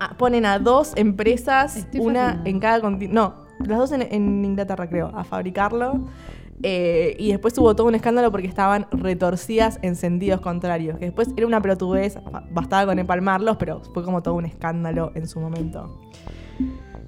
Ah, 0.00 0.14
Ponen 0.16 0.46
a 0.46 0.58
dos 0.58 0.92
empresas, 0.96 1.76
Estoy 1.76 2.00
una 2.00 2.20
fascinada. 2.24 2.48
en 2.50 2.60
cada 2.60 2.80
continente. 2.80 3.14
No, 3.14 3.34
las 3.66 3.78
dos 3.78 3.92
en, 3.92 4.02
en 4.02 4.44
Inglaterra, 4.44 4.88
creo, 4.88 5.08
a 5.14 5.24
fabricarlo. 5.24 6.06
Eh, 6.62 7.16
y 7.18 7.30
después 7.30 7.56
hubo 7.58 7.74
todo 7.76 7.86
un 7.88 7.94
escándalo 7.94 8.30
porque 8.30 8.46
estaban 8.46 8.86
retorcidas 8.90 9.78
en 9.82 9.96
sentidos 9.96 10.40
contrarios. 10.40 10.98
Que 10.98 11.06
después 11.06 11.28
era 11.36 11.46
una 11.46 11.60
pelotudez, 11.60 12.18
ba- 12.30 12.44
bastaba 12.50 12.86
con 12.86 12.98
empalmarlos, 12.98 13.56
pero 13.56 13.82
fue 13.92 14.04
como 14.04 14.22
todo 14.22 14.34
un 14.34 14.46
escándalo 14.46 15.12
en 15.14 15.26
su 15.26 15.40
momento. 15.40 16.00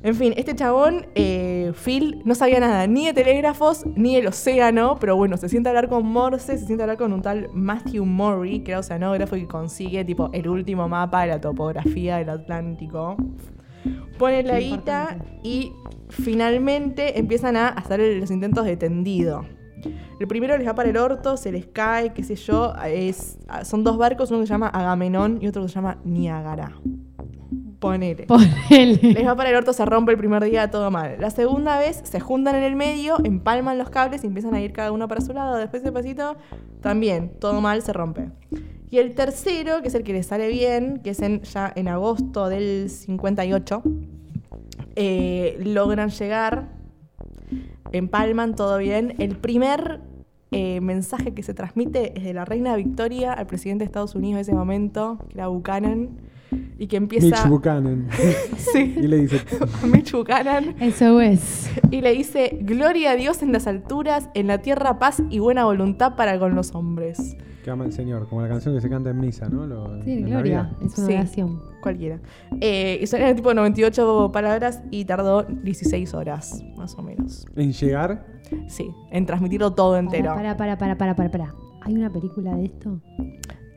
En 0.02 0.14
fin, 0.14 0.34
este 0.36 0.54
chabón, 0.54 1.06
eh, 1.14 1.72
Phil, 1.84 2.20
no 2.24 2.34
sabía 2.34 2.60
nada 2.60 2.86
ni 2.86 3.06
de 3.06 3.12
telégrafos 3.14 3.84
ni 3.96 4.14
del 4.14 4.26
océano, 4.28 4.98
pero 5.00 5.16
bueno, 5.16 5.36
se 5.36 5.48
siente 5.48 5.68
a 5.68 5.70
hablar 5.70 5.88
con 5.88 6.06
Morse, 6.06 6.58
se 6.58 6.66
siente 6.66 6.82
a 6.82 6.84
hablar 6.84 6.98
con 6.98 7.12
un 7.12 7.22
tal 7.22 7.48
Matthew 7.52 8.04
Murray, 8.04 8.60
que 8.60 8.72
era 8.72 8.80
oceanógrafo 8.80 9.36
y 9.36 9.46
consigue 9.46 10.04
tipo 10.04 10.28
el 10.32 10.48
último 10.48 10.88
mapa 10.88 11.22
de 11.22 11.28
la 11.28 11.40
topografía 11.40 12.18
del 12.18 12.28
Atlántico. 12.28 13.16
Pone 14.18 14.42
la 14.42 14.58
guita 14.58 15.18
y 15.42 15.72
finalmente 16.08 17.18
empiezan 17.18 17.56
a 17.56 17.68
hacer 17.68 18.00
los 18.20 18.30
intentos 18.30 18.64
de 18.64 18.76
tendido. 18.76 19.44
El 20.18 20.26
primero 20.26 20.56
les 20.56 20.66
va 20.66 20.74
para 20.74 20.88
el 20.88 20.96
orto, 20.96 21.36
se 21.36 21.52
les 21.52 21.66
cae, 21.66 22.12
qué 22.14 22.24
sé 22.24 22.36
yo. 22.36 22.74
Es, 22.86 23.38
son 23.64 23.84
dos 23.84 23.98
barcos, 23.98 24.30
uno 24.30 24.40
que 24.40 24.46
se 24.46 24.52
llama 24.52 24.68
Agamenón 24.68 25.38
y 25.42 25.48
otro 25.48 25.62
que 25.62 25.68
se 25.68 25.74
llama 25.74 25.98
Niágara. 26.04 26.72
Ponele. 27.78 28.24
Ponele. 28.26 28.98
Les 29.12 29.26
va 29.26 29.36
para 29.36 29.50
el 29.50 29.56
orto, 29.56 29.72
se 29.74 29.84
rompe 29.84 30.12
el 30.12 30.18
primer 30.18 30.42
día, 30.42 30.70
todo 30.70 30.90
mal. 30.90 31.16
La 31.20 31.30
segunda 31.30 31.78
vez 31.78 32.00
se 32.04 32.20
juntan 32.20 32.56
en 32.56 32.62
el 32.62 32.74
medio, 32.74 33.18
empalman 33.22 33.76
los 33.76 33.90
cables 33.90 34.24
y 34.24 34.26
empiezan 34.26 34.54
a 34.54 34.60
ir 34.60 34.72
cada 34.72 34.92
uno 34.92 35.06
para 35.06 35.20
su 35.20 35.34
lado. 35.34 35.56
Después 35.56 35.82
de 35.82 35.92
pasito, 35.92 36.36
también, 36.80 37.32
todo 37.38 37.60
mal, 37.60 37.82
se 37.82 37.92
rompe. 37.92 38.30
Y 38.90 38.98
el 38.98 39.14
tercero, 39.14 39.82
que 39.82 39.88
es 39.88 39.94
el 39.94 40.04
que 40.04 40.12
les 40.12 40.26
sale 40.26 40.48
bien, 40.48 41.00
que 41.02 41.10
es 41.10 41.20
en, 41.20 41.42
ya 41.42 41.72
en 41.74 41.88
agosto 41.88 42.48
del 42.48 42.88
58, 42.88 43.82
eh, 44.94 45.58
logran 45.64 46.10
llegar, 46.10 46.68
empalman 47.92 48.54
todo 48.54 48.78
bien. 48.78 49.14
El 49.18 49.36
primer 49.36 50.00
eh, 50.52 50.80
mensaje 50.80 51.34
que 51.34 51.42
se 51.42 51.54
transmite 51.54 52.16
es 52.16 52.24
de 52.24 52.32
la 52.32 52.44
reina 52.44 52.76
Victoria 52.76 53.32
al 53.32 53.46
presidente 53.46 53.84
de 53.84 53.86
Estados 53.86 54.14
Unidos 54.14 54.36
de 54.36 54.42
ese 54.42 54.54
momento, 54.54 55.18
que 55.28 55.34
era 55.34 55.48
Buchanan, 55.48 56.10
y 56.78 56.86
que 56.86 56.96
empieza... 56.96 57.26
Mitch 57.26 57.48
Buchanan. 57.48 58.08
Sí, 58.56 58.94
y 58.96 59.06
le 59.06 59.18
dice, 59.18 59.40
Mitch 59.86 60.12
Buchanan. 60.12 60.76
Eso 60.80 61.20
es. 61.20 61.70
Y 61.90 62.00
le 62.00 62.12
dice, 62.12 62.58
gloria 62.62 63.12
a 63.12 63.16
Dios 63.16 63.42
en 63.42 63.52
las 63.52 63.66
alturas, 63.66 64.28
en 64.34 64.46
la 64.46 64.58
tierra 64.58 64.98
paz 64.98 65.22
y 65.30 65.40
buena 65.40 65.64
voluntad 65.64 66.14
para 66.14 66.38
con 66.38 66.54
los 66.54 66.74
hombres. 66.74 67.36
Que 67.66 67.72
ama 67.72 67.84
el 67.84 67.90
Señor, 67.92 68.28
como 68.28 68.42
la 68.42 68.48
canción 68.48 68.76
que 68.76 68.80
se 68.80 68.88
canta 68.88 69.10
en 69.10 69.18
misa, 69.18 69.48
¿no? 69.48 69.66
Lo- 69.66 70.00
Sí, 70.04 70.12
en 70.12 70.26
Gloria. 70.26 70.70
Es 70.80 70.96
una 70.98 71.06
Sí. 71.08 71.12
oración. 71.14 71.60
Cualquiera. 71.82 72.20
Eh, 72.60 73.00
y 73.02 73.06
son 73.08 73.20
eran 73.20 73.34
tipo 73.34 73.52
98 73.52 74.30
palabras 74.32 74.82
y 74.92 75.04
tardó 75.04 75.42
16 75.42 76.14
horas, 76.14 76.62
más 76.76 76.94
o 76.96 77.02
menos. 77.02 77.44
En 77.56 77.72
llegar, 77.72 78.24
Sí, 78.68 78.88
en 79.10 79.26
transmitirlo 79.26 79.72
todo 79.74 79.96
entero. 79.98 80.32
Para, 80.36 80.56
para, 80.56 80.78
para, 80.78 80.96
para, 80.96 81.16
para, 81.16 81.30
para. 81.32 81.54
¿Hay 81.82 81.94
una 81.96 82.08
película 82.12 82.54
de 82.54 82.66
esto? 82.66 83.00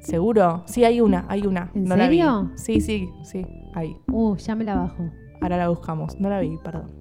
¿Seguro? 0.02 0.62
Sí, 0.68 0.84
hay 0.84 1.02
una, 1.02 1.26
hay 1.28 1.48
una. 1.48 1.72
¿En 1.74 1.86
no 1.86 1.96
la 1.96 2.08
vi. 2.08 2.18
serio? 2.18 2.52
Sí, 2.56 2.80
sí, 2.80 3.10
sí, 3.24 3.44
hay. 3.74 3.98
Uh, 4.12 4.36
ya 4.38 4.54
me 4.56 4.64
la 4.66 4.76
bajo. 4.76 5.10
Ahora 5.42 5.58
la 5.58 5.70
buscamos. 5.70 6.20
No 6.20 6.30
la 6.30 6.40
vi, 6.42 6.58
perdón. 6.64 6.92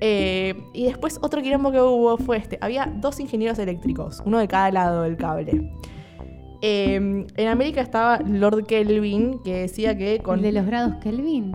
Eh, 0.00 0.54
y 0.74 0.84
después 0.84 1.18
otro 1.22 1.42
quilombo 1.42 1.70
que 1.72 1.80
hubo 1.80 2.16
fue 2.18 2.36
este. 2.36 2.58
Había 2.60 2.86
dos 3.00 3.18
ingenieros 3.20 3.58
eléctricos, 3.58 4.22
uno 4.24 4.38
de 4.38 4.48
cada 4.48 4.70
lado 4.70 5.02
del 5.02 5.16
cable. 5.16 5.72
Eh, 6.62 6.94
en 7.36 7.48
América 7.48 7.80
estaba 7.80 8.18
Lord 8.20 8.66
Kelvin, 8.66 9.38
que 9.42 9.60
decía 9.62 9.96
que 9.96 10.18
con... 10.18 10.36
¿El 10.38 10.42
de 10.42 10.52
los 10.52 10.66
grados 10.66 10.96
Kelvin? 10.96 11.52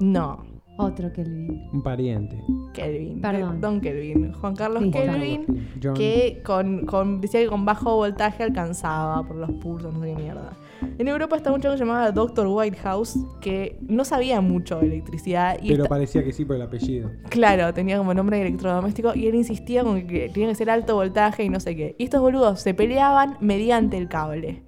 No, 0.00 0.44
Otro 0.78 1.12
Kelvin. 1.12 1.68
un 1.72 1.82
pariente. 1.82 2.42
Kelvin. 2.72 3.20
Perdón. 3.20 3.60
Don 3.60 3.80
Kelvin. 3.80 4.32
Juan 4.32 4.54
Carlos. 4.56 4.82
Kelvin, 4.92 5.68
John- 5.82 5.94
que 5.94 6.42
con, 6.44 6.86
con- 6.86 7.20
decía 7.20 7.40
que 7.40 7.46
con 7.48 7.64
bajo 7.64 7.96
voltaje 7.96 8.42
alcanzaba 8.44 9.22
por 9.26 9.36
los 9.36 9.50
pulsos, 9.52 9.92
no 9.92 10.00
sé 10.00 10.14
qué 10.14 10.22
mierda. 10.22 10.52
En 10.98 11.08
Europa 11.08 11.36
está 11.36 11.52
un 11.52 11.60
chico 11.60 11.74
llamaba 11.74 12.10
Dr. 12.12 12.46
Whitehouse, 12.46 13.18
que 13.40 13.78
no 13.88 14.04
sabía 14.04 14.40
mucho 14.40 14.78
de 14.80 14.86
electricidad. 14.86 15.56
Y 15.62 15.68
Pero 15.70 15.84
esta- 15.84 15.88
parecía 15.94 16.24
que 16.24 16.32
sí 16.32 16.44
por 16.44 16.56
el 16.56 16.62
apellido. 16.62 17.10
Claro, 17.28 17.72
tenía 17.74 17.98
como 17.98 18.14
nombre 18.14 18.38
de 18.38 18.46
electrodoméstico 18.48 19.14
y 19.14 19.26
él 19.26 19.34
insistía 19.34 19.84
con 19.84 20.06
que 20.06 20.30
tenía 20.32 20.48
que 20.48 20.54
ser 20.54 20.70
alto 20.70 20.94
voltaje 20.94 21.44
y 21.44 21.48
no 21.48 21.60
sé 21.60 21.76
qué. 21.76 21.94
Y 21.98 22.04
estos 22.04 22.20
boludos 22.20 22.60
se 22.60 22.74
peleaban 22.74 23.36
mediante 23.40 23.96
el 23.98 24.08
cable. 24.08 24.62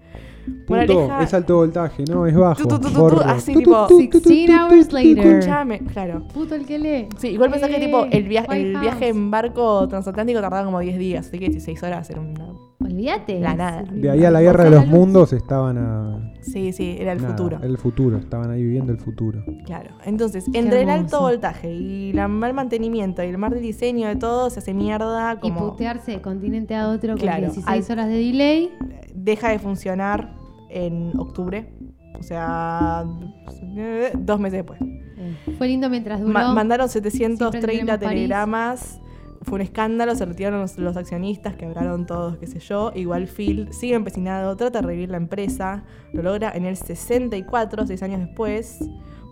Punto, 0.67 0.95
Moraleja- 0.95 1.23
es 1.23 1.35
alto 1.35 1.57
voltaje, 1.57 2.05
no, 2.11 2.27
es 2.27 2.35
bajo. 2.35 2.67
Tu, 2.67 2.79
tu, 2.81 2.91
tu, 2.91 3.21
así, 3.21 3.55
tipo, 3.55 3.87
tu, 3.87 3.99
tu, 4.09 4.21
tu, 4.21 4.29
16 4.31 4.47
tu, 4.47 4.53
hours 4.57 4.93
later. 4.95 5.27
Escuchame, 5.27 5.79
claro. 5.81 6.27
Puto 6.33 6.55
el 6.55 6.65
que 6.65 6.79
lee. 6.79 7.09
Sí, 7.19 7.29
igual 7.29 7.51
pensás 7.51 7.69
que 7.69 7.79
tipo 7.79 8.07
el, 8.11 8.23
via- 8.29 8.47
el 8.51 8.69
White 8.69 8.81
viaje 8.81 9.09
en 9.09 9.31
barco 9.31 9.87
transatlántico 9.89 10.41
tardaba 10.41 10.65
como 10.65 10.81
10 10.81 10.99
días, 10.99 11.27
así 11.29 11.39
que 11.39 11.49
16 11.51 11.83
horas 11.83 12.09
era 12.09 12.21
una... 12.23 12.55
Olvídate. 12.99 13.39
La 13.39 13.55
nada. 13.55 13.85
De 13.91 14.11
ahí 14.11 14.25
a 14.25 14.31
la 14.33 14.41
guerra 14.43 14.65
de 14.65 14.71
los 14.71 14.87
mundos 14.89 15.33
estaban 15.33 15.79
a. 15.79 16.33
Sí, 16.41 16.73
sí, 16.73 16.97
era 16.99 17.13
el 17.13 17.23
nada, 17.23 17.31
futuro. 17.37 17.59
El 17.63 17.79
futuro, 17.79 18.17
estaban 18.17 18.51
ahí 18.51 18.63
viviendo 18.63 18.91
el 18.93 18.99
futuro. 18.99 19.45
Claro. 19.67 19.91
Entonces, 20.05 20.47
entre 20.53 20.83
el 20.83 20.89
alto 20.91 21.21
voltaje 21.21 21.73
y 21.73 22.11
el 22.11 22.29
mal 22.29 22.55
mantenimiento 22.55 23.23
y 23.23 23.27
el 23.27 23.39
mal 23.39 23.61
diseño 23.61 24.09
de 24.09 24.17
todo, 24.17 24.51
se 24.51 24.59
hace 24.59 24.75
mierda 24.75 25.35
Y 25.35 25.39
como 25.51 25.71
putearse 25.71 26.13
de 26.13 26.21
continente 26.21 26.75
a 26.75 26.89
otro 26.89 27.15
Claro, 27.15 27.47
con 27.47 27.55
16 27.55 27.91
al- 27.91 27.99
horas 27.99 28.09
de 28.09 28.15
delay. 28.17 28.71
deja 29.15 29.51
de 29.51 29.59
funcionar 29.61 30.35
en 30.71 31.13
octubre. 31.19 31.73
O 32.19 32.23
sea, 32.25 33.05
dos 34.19 34.41
meses 34.41 34.59
después. 34.65 34.81
Eh, 34.81 35.55
Fue 35.57 35.69
lindo 35.69 35.89
mientras 35.89 36.21
duró. 36.21 36.33
Ma- 36.33 36.53
mandaron 36.53 36.89
Siempre 36.89 37.11
730 37.13 37.61
tenemos 37.61 37.99
París. 37.99 38.09
telegramas. 38.11 39.01
Fue 39.43 39.57
un 39.57 39.61
escándalo, 39.61 40.15
se 40.15 40.25
retiraron 40.25 40.61
los, 40.61 40.79
los 40.79 40.97
accionistas, 40.97 41.55
quebraron 41.57 42.07
todos, 42.07 42.39
qué 42.39 42.47
sé 42.47 42.59
yo. 42.59 42.93
Igual 42.95 43.29
Phil 43.29 43.69
sigue 43.73 43.95
empecinado, 43.95 44.57
trata 44.57 44.81
de 44.81 44.87
revivir 44.87 45.11
la 45.11 45.17
empresa. 45.17 45.85
Lo 46.13 46.23
logra 46.23 46.51
en 46.55 46.65
el 46.65 46.77
64, 46.77 47.87
seis 47.87 48.03
años 48.03 48.21
después. 48.21 48.79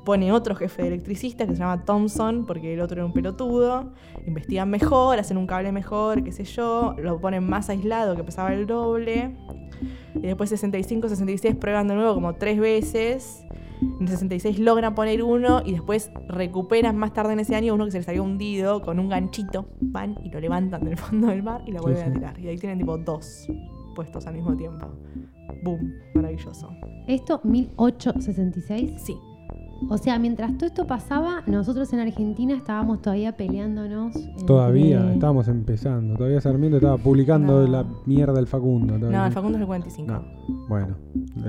Pone 0.04 0.30
otro 0.30 0.54
jefe 0.54 0.82
de 0.82 0.88
electricista 0.88 1.46
que 1.48 1.54
se 1.54 1.58
llama 1.58 1.84
Thompson, 1.84 2.46
porque 2.46 2.74
el 2.74 2.80
otro 2.80 2.98
era 2.98 3.06
un 3.06 3.12
pelotudo. 3.12 3.92
Investigan 4.24 4.70
mejor, 4.70 5.18
hacen 5.18 5.36
un 5.36 5.48
cable 5.48 5.72
mejor, 5.72 6.22
qué 6.22 6.30
sé 6.30 6.44
yo. 6.44 6.94
Lo 6.98 7.20
ponen 7.20 7.44
más 7.48 7.68
aislado, 7.70 8.14
que 8.14 8.22
pesaba 8.22 8.54
el 8.54 8.68
doble. 8.68 9.34
Y 10.14 10.20
después 10.20 10.50
65, 10.50 11.08
66 11.08 11.56
prueban 11.56 11.88
de 11.88 11.96
nuevo 11.96 12.14
como 12.14 12.36
tres 12.36 12.60
veces. 12.60 13.44
En 13.80 13.96
el 14.02 14.08
66 14.08 14.58
logran 14.58 14.94
poner 14.94 15.22
uno 15.22 15.62
y 15.64 15.72
después 15.72 16.10
recuperan 16.28 16.96
más 16.96 17.12
tarde 17.12 17.32
en 17.34 17.40
ese 17.40 17.54
año 17.56 17.74
uno 17.74 17.84
que 17.84 17.90
se 17.92 17.98
les 17.98 18.08
había 18.08 18.22
hundido 18.22 18.80
con 18.82 18.98
un 18.98 19.08
ganchito. 19.08 19.66
Van 19.80 20.16
y 20.24 20.30
lo 20.30 20.40
levantan 20.40 20.84
del 20.84 20.96
fondo 20.96 21.28
del 21.28 21.42
mar 21.42 21.62
y 21.66 21.72
lo 21.72 21.80
vuelven 21.82 22.04
sí. 22.04 22.10
a 22.10 22.12
tirar. 22.12 22.40
Y 22.40 22.48
ahí 22.48 22.56
tienen 22.58 22.78
tipo 22.78 22.96
dos 22.98 23.46
puestos 23.94 24.26
al 24.26 24.34
mismo 24.34 24.56
tiempo. 24.56 24.86
Boom, 25.64 25.92
maravilloso. 26.14 26.68
Esto, 27.06 27.40
1866. 27.44 28.92
Sí, 29.02 29.16
O 29.90 29.98
sea, 29.98 30.18
mientras 30.18 30.56
todo 30.56 30.66
esto 30.66 30.86
pasaba, 30.86 31.42
nosotros 31.46 31.92
en 31.92 32.00
Argentina 32.00 32.54
estábamos 32.54 33.02
todavía 33.02 33.36
peleándonos. 33.36 34.16
entre- 34.16 34.44
Todavía, 34.46 35.12
estábamos 35.12 35.48
empezando. 35.48 36.16
Todavía 36.16 36.40
Sarmiento 36.40 36.78
estaba 36.78 36.96
publicando 36.96 37.62
No. 37.62 37.68
la 37.68 37.84
mierda 38.06 38.32
del 38.34 38.46
Facundo. 38.46 38.94
todavía. 38.98 39.18
no, 39.18 39.26
el 39.26 39.32
Facundo 39.32 39.58
es 39.58 39.60
el 39.62 39.66
45. 39.66 40.12
No. 40.12 40.22
Bueno, 40.68 40.96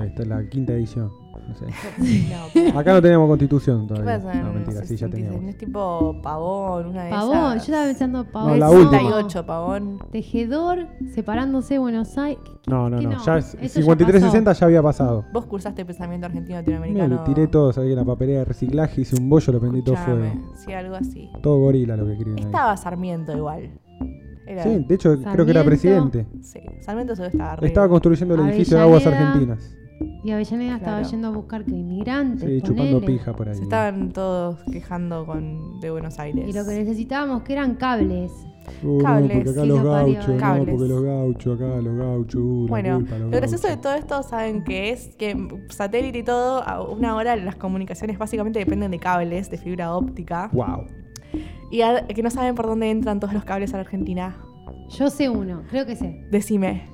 esta 0.04 0.22
es 0.22 0.28
la 0.28 0.46
quinta 0.48 0.72
edición. 0.74 1.10
No 1.48 1.54
sé. 1.54 1.64
No, 1.66 2.36
pero- 2.54 2.78
Acá 2.78 2.92
no 2.92 3.02
teníamos 3.02 3.28
constitución 3.28 3.86
¿Qué 3.88 3.94
todavía. 3.94 4.16
pasa? 4.22 4.34
No, 4.40 4.48
en 4.48 4.54
mentira, 4.56 4.84
sí, 4.84 4.96
ya 4.96 5.06
66? 5.08 5.10
teníamos. 5.10 5.42
¿No 5.42 5.48
es 5.48 5.56
tipo 5.58 6.20
Pavón, 6.22 6.86
una 6.88 7.04
de 7.04 7.10
Pavón, 7.10 7.36
esas? 7.36 7.54
yo 7.54 7.72
estaba 7.72 7.84
pensando 7.86 8.24
Pavón. 8.26 8.50
No, 8.52 8.56
la 8.56 8.66
No. 8.66 8.72
última. 8.72 8.98
68, 9.00 9.46
Pavón. 9.46 9.98
Tejedor, 10.12 10.86
separándose 11.14 11.78
Buenos 11.78 12.18
Aires. 12.18 12.42
¿Qué- 12.44 12.70
No, 12.70 12.90
no, 12.90 12.98
qué 12.98 13.06
no. 13.06 13.24
Ya 13.24 13.38
es, 13.38 13.54
Eso 13.54 13.62
ya 13.62 13.68
5360 13.68 14.52
ya 14.52 14.66
había 14.66 14.82
pasado. 14.82 15.24
Vos 15.32 15.46
cursaste 15.46 15.84
pensamiento 15.84 16.26
argentino 16.26 16.58
Mira, 16.58 16.60
latinoamericano. 16.78 17.16
le 17.26 17.34
tiré 17.34 17.46
todo, 17.48 17.72
sabía 17.72 17.96
la 17.96 18.04
papelera 18.04 18.40
de 18.40 18.44
reciclaje, 18.44 19.00
hice 19.00 19.16
un 19.16 19.28
bollo, 19.30 19.52
lo 19.52 19.60
prendí 19.60 19.82
todo 19.82 19.96
fuego. 19.96 20.24
Sí, 20.56 20.72
algo 20.72 20.94
así. 20.96 21.30
Todo 21.42 21.58
gorila 21.58 21.96
lo 21.96 22.04
que 22.06 22.12
escriben 22.12 22.38
ahí. 22.38 22.44
Estaba 22.44 22.76
Sarmiento 22.76 23.36
igual. 23.36 23.70
Era- 24.46 24.62
Sí, 24.62 24.84
de 24.88 24.94
hecho 24.94 25.14
creo 25.32 25.44
que 25.44 25.50
era 25.50 25.62
presidente. 25.64 26.26
Sí, 26.42 26.60
Sarmiento 26.80 27.14
se 27.14 27.26
estaba 27.26 27.56
re- 27.56 27.66
Estaba 27.66 27.88
construyendo 27.88 28.34
el 28.34 28.40
edificio 28.48 28.76
de 28.78 28.82
aguas 28.82 29.06
argentinas. 29.06 29.74
Y 30.22 30.30
Avellaneda 30.30 30.76
estaba 30.76 30.98
Claro. 30.98 31.10
yendo 31.10 31.28
a 31.28 31.30
buscar 31.30 31.64
que 31.64 31.72
inmigrantes. 31.72 32.48
Sí, 32.48 32.60
chupando 32.62 33.00
pija 33.00 33.32
por 33.34 33.48
ahí. 33.48 33.54
Se 33.56 33.62
estaban 33.62 34.10
todos 34.12 34.58
quejando 34.70 35.24
con, 35.26 35.80
de 35.80 35.90
Buenos 35.90 36.18
Aires. 36.18 36.44
Y 36.48 36.52
lo 36.52 36.64
que 36.64 36.72
necesitábamos 36.78 37.42
que 37.42 37.52
eran 37.54 37.74
cables. 37.76 38.30
Uh, 38.82 38.98
no, 38.98 39.04
Cables, 39.04 39.32
porque 39.36 39.50
acá 39.50 39.62
sí, 39.62 39.66
los 39.68 39.82
gauchos, 39.82 40.28
no, 40.28 40.36
Cables. 40.36 40.68
porque 40.74 40.88
los 40.88 41.02
gauchos, 41.02 41.56
acá 41.60 41.80
los 41.80 41.96
gauchos, 41.96 42.40
uh, 42.44 42.66
Bueno, 42.68 42.96
culpa, 42.96 43.12
los 43.18 43.30
lo 43.30 43.36
gracioso 43.38 43.62
de 43.66 43.74
gauchos. 43.74 43.82
todo 43.82 43.94
esto, 43.94 44.22
¿saben 44.28 44.62
qué 44.64 44.90
es? 44.90 45.16
Que 45.16 45.48
satélite 45.70 46.18
y 46.18 46.22
todo, 46.22 46.62
a 46.62 46.82
una 46.82 47.16
hora 47.16 47.34
las 47.36 47.56
comunicaciones 47.56 48.18
básicamente 48.18 48.58
dependen 48.58 48.90
de 48.90 48.98
cables, 48.98 49.50
de 49.50 49.56
fibra 49.56 49.94
óptica. 49.96 50.50
Wow. 50.52 50.84
Y 51.70 51.80
a- 51.80 52.06
que 52.06 52.22
no 52.22 52.28
saben 52.30 52.54
por 52.54 52.66
dónde 52.66 52.90
entran 52.90 53.20
todos 53.20 53.32
los 53.32 53.44
cables 53.44 53.72
a 53.72 53.78
la 53.78 53.82
Argentina. 53.84 54.36
Yo 54.90 55.08
sé 55.08 55.30
uno, 55.30 55.62
creo 55.70 55.86
que 55.86 55.96
sé. 55.96 56.26
Decime. 56.30 56.90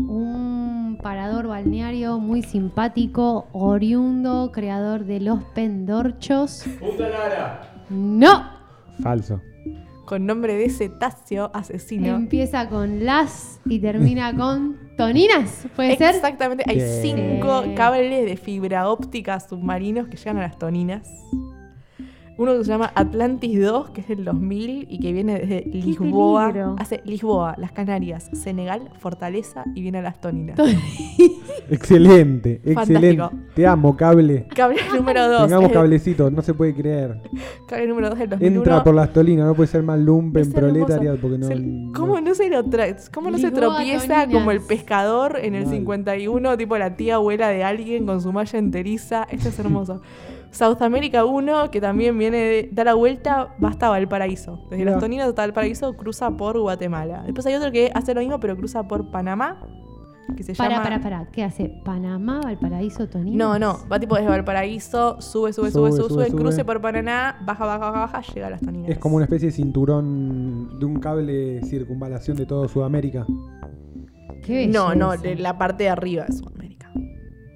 Un 0.00 0.79
parador 1.02 1.46
balneario 1.46 2.18
muy 2.18 2.42
simpático, 2.42 3.48
oriundo, 3.52 4.50
creador 4.52 5.04
de 5.04 5.20
los 5.20 5.42
pendorchos. 5.54 6.64
No. 7.88 8.50
Falso. 9.02 9.40
Con 10.04 10.26
nombre 10.26 10.56
de 10.56 10.68
cetáceo 10.70 11.50
asesino. 11.54 12.16
Empieza 12.16 12.68
con 12.68 13.04
las 13.04 13.60
y 13.64 13.78
termina 13.78 14.36
con 14.36 14.78
toninas. 14.96 15.66
¿Puede 15.76 15.96
ser? 15.96 16.16
Exactamente, 16.16 16.64
hay 16.66 16.80
cinco 17.02 17.64
cables 17.76 18.24
de 18.24 18.36
fibra 18.36 18.88
óptica 18.88 19.38
submarinos 19.40 20.08
que 20.08 20.16
llegan 20.16 20.38
a 20.38 20.42
las 20.42 20.58
toninas. 20.58 21.08
Uno 22.40 22.56
que 22.56 22.64
se 22.64 22.70
llama 22.70 22.90
Atlantis 22.94 23.60
2, 23.60 23.90
que 23.90 24.00
es 24.00 24.08
del 24.08 24.24
2000 24.24 24.86
y 24.88 24.98
que 24.98 25.12
viene 25.12 25.38
desde 25.40 25.60
Lisboa. 25.66 26.46
peligro. 26.46 26.76
Hace 26.78 27.02
Lisboa, 27.04 27.54
las 27.58 27.70
Canarias, 27.72 28.30
Senegal, 28.32 28.88
Fortaleza 28.98 29.64
y 29.74 29.82
viene 29.82 29.98
a 29.98 30.02
las 30.02 30.22
toninas. 30.22 30.58
Excelente, 31.70 32.62
excelente. 32.64 33.22
Te 33.54 33.66
amo, 33.66 33.94
cable. 33.94 34.46
Cable 34.54 34.78
número 34.96 35.28
2. 35.28 35.42
Tengamos 35.48 35.70
cablecitos, 35.70 36.32
no 36.32 36.40
se 36.40 36.54
puede 36.54 36.74
creer. 36.74 37.20
Cable 37.68 37.86
número 37.88 38.08
2 38.08 38.18
del 38.18 38.30
2001. 38.30 38.56
Entra 38.56 38.84
por 38.84 38.94
las 38.94 39.12
tolinas, 39.12 39.46
no 39.46 39.54
puede 39.54 39.66
ser 39.68 39.82
más 39.82 39.98
lumpen, 40.00 40.50
proletariat, 40.50 41.18
porque 41.20 41.36
no. 41.36 41.46
Se- 41.46 41.92
¿Cómo 41.94 42.22
no 42.22 42.34
se 42.34 42.48
lo 42.48 42.64
cómo 43.12 43.30
no 43.30 43.36
se 43.36 43.50
tropieza 43.50 44.22
Toninas. 44.22 44.32
como 44.32 44.50
el 44.50 44.62
pescador 44.62 45.38
en 45.42 45.54
el 45.54 45.66
Mal. 45.66 45.74
51, 45.74 46.56
tipo 46.56 46.78
la 46.78 46.96
tía 46.96 47.16
abuela 47.16 47.48
de 47.48 47.64
alguien 47.64 48.06
con 48.06 48.22
su 48.22 48.32
malla 48.32 48.58
enteriza? 48.58 49.26
Esto 49.30 49.50
es 49.50 49.58
hermoso. 49.58 50.00
South 50.50 50.82
America 50.82 51.24
1, 51.24 51.70
que 51.70 51.80
también 51.80 52.18
viene 52.18 52.38
de 52.38 52.68
da 52.72 52.84
la 52.84 52.94
vuelta, 52.94 53.54
va 53.62 53.68
hasta 53.68 53.88
Valparaíso. 53.88 54.58
Desde 54.64 54.78
Mirá. 54.78 54.90
las 54.92 55.00
Toninas 55.00 55.28
hasta 55.28 55.42
Valparaíso 55.42 55.96
cruza 55.96 56.30
por 56.32 56.58
Guatemala. 56.58 57.22
Después 57.24 57.46
hay 57.46 57.54
otro 57.54 57.70
que 57.70 57.90
hace 57.94 58.14
lo 58.14 58.20
mismo, 58.20 58.40
pero 58.40 58.56
cruza 58.56 58.82
por 58.88 59.10
Panamá. 59.10 59.60
que 60.36 60.42
se 60.42 60.54
Para, 60.54 60.70
llama... 60.70 60.82
para, 60.82 61.00
para. 61.00 61.26
¿Qué 61.30 61.42
hace? 61.44 61.68
¿Panamá, 61.84 62.40
Valparaíso, 62.42 63.08
Tonini? 63.08 63.36
No, 63.36 63.58
no, 63.58 63.78
va 63.90 63.98
tipo 64.00 64.16
desde 64.16 64.28
Valparaíso, 64.28 65.20
sube, 65.20 65.52
sube, 65.52 65.70
sube, 65.70 65.90
Sube, 65.92 66.08
sube, 66.08 66.26
sube, 66.26 66.36
cruce 66.36 66.56
sube. 66.56 66.64
por 66.64 66.80
Paraná, 66.80 67.36
baja, 67.44 67.64
baja, 67.66 67.78
baja, 67.90 68.00
baja, 68.00 68.22
llega 68.34 68.46
a 68.48 68.50
las 68.50 68.60
toninas. 68.60 68.90
Es 68.90 68.98
como 68.98 69.16
una 69.16 69.24
especie 69.26 69.46
de 69.48 69.52
cinturón 69.52 70.78
de 70.78 70.84
un 70.84 70.98
cable 71.00 71.62
circunvalación 71.64 72.36
de 72.36 72.46
todo 72.46 72.66
Sudamérica. 72.68 73.24
Qué 74.42 74.66
No, 74.66 74.94
no, 74.94 75.16
de 75.16 75.36
la 75.36 75.58
parte 75.58 75.84
de 75.84 75.90
arriba 75.90 76.24
de 76.24 76.32
Sudamérica. 76.32 76.79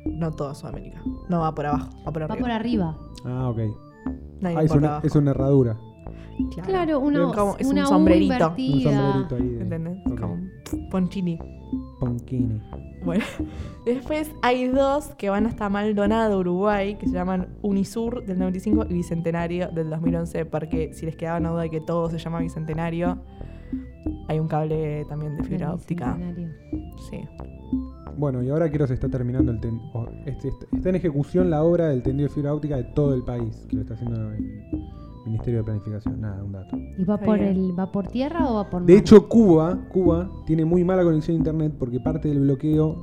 No 0.04 0.30
toda 0.32 0.54
Sudamérica. 0.54 1.02
No 1.28 1.40
va 1.40 1.54
por 1.54 1.66
abajo, 1.66 1.90
va 2.06 2.12
por 2.12 2.22
Va 2.22 2.26
arriba. 2.26 2.40
por 2.40 2.50
arriba. 2.50 2.98
Ah, 3.24 3.48
ok. 3.48 3.58
Ah, 4.44 4.62
es, 4.62 4.68
por 4.70 4.78
una, 4.78 4.88
abajo. 4.88 5.06
es 5.06 5.16
una 5.16 5.30
herradura. 5.30 5.76
Claro, 6.64 6.98
uno, 7.00 7.32
Como- 7.32 7.56
es 7.58 7.66
un 7.66 7.72
una 7.74 7.84
U 7.84 7.88
sombrerito. 7.88 8.34
Un 8.34 8.58
invertida. 8.60 9.12
sombrerito 9.12 9.36
ahí. 9.36 9.48
De, 9.56 9.62
¿Entendés? 9.62 9.98
ok. 10.06 10.20
Como 10.20 10.34
un 10.34 10.50
ponchini. 10.90 11.38
Ponquini. 12.00 12.60
Bueno, 13.04 13.24
después 13.86 14.30
hay 14.42 14.66
dos 14.68 15.08
que 15.16 15.30
van 15.30 15.46
hasta 15.46 15.68
Maldonado, 15.68 16.38
Uruguay, 16.40 16.96
que 16.96 17.06
se 17.06 17.12
llaman 17.14 17.48
Unisur 17.62 18.24
del 18.24 18.38
95 18.38 18.86
y 18.90 18.94
Bicentenario 18.94 19.68
del 19.68 19.90
2011, 19.90 20.44
porque 20.46 20.92
si 20.94 21.06
les 21.06 21.16
quedaba 21.16 21.38
una 21.38 21.50
duda 21.50 21.62
de 21.62 21.70
que 21.70 21.80
todo 21.80 22.10
se 22.10 22.18
llama 22.18 22.40
Bicentenario, 22.40 23.18
hay 24.28 24.38
un 24.40 24.48
cable 24.48 25.04
también 25.08 25.36
de 25.36 25.44
fibra 25.44 25.72
óptica. 25.74 26.14
Bicentenario. 26.14 26.50
Sí. 27.10 27.20
Bueno, 28.16 28.42
y 28.42 28.48
ahora 28.50 28.68
quiero 28.70 28.86
se 28.86 28.94
está 28.94 29.08
terminando 29.08 29.52
el 29.52 29.60
ten- 29.60 29.80
este- 30.26 30.48
este- 30.48 30.66
está 30.76 30.88
en 30.90 30.96
ejecución 30.96 31.50
la 31.50 31.62
obra 31.62 31.88
del 31.88 32.02
tendido 32.02 32.28
de 32.28 32.34
fibra 32.34 32.54
óptica 32.54 32.76
de 32.76 32.84
todo 32.84 33.14
el 33.14 33.22
país, 33.22 33.66
que 33.68 33.76
lo 33.76 33.82
está 33.82 33.94
haciendo 33.94 34.32
el 34.32 34.38
Ministerio 35.26 35.60
de 35.60 35.64
Planificación. 35.64 36.20
Nada, 36.20 36.42
un 36.44 36.52
dato. 36.52 36.76
¿Y 36.98 37.04
va 37.04 37.18
por, 37.18 37.38
el, 37.38 37.78
va 37.78 37.90
por 37.90 38.06
tierra 38.08 38.50
o 38.50 38.54
va 38.56 38.70
por 38.70 38.80
mar? 38.80 38.86
De 38.86 38.96
hecho, 38.96 39.28
Cuba, 39.28 39.78
Cuba 39.92 40.30
tiene 40.46 40.64
muy 40.64 40.84
mala 40.84 41.02
conexión 41.02 41.36
a 41.36 41.38
internet 41.38 41.72
porque 41.78 41.98
parte 42.00 42.28
del 42.28 42.40
bloqueo 42.40 42.96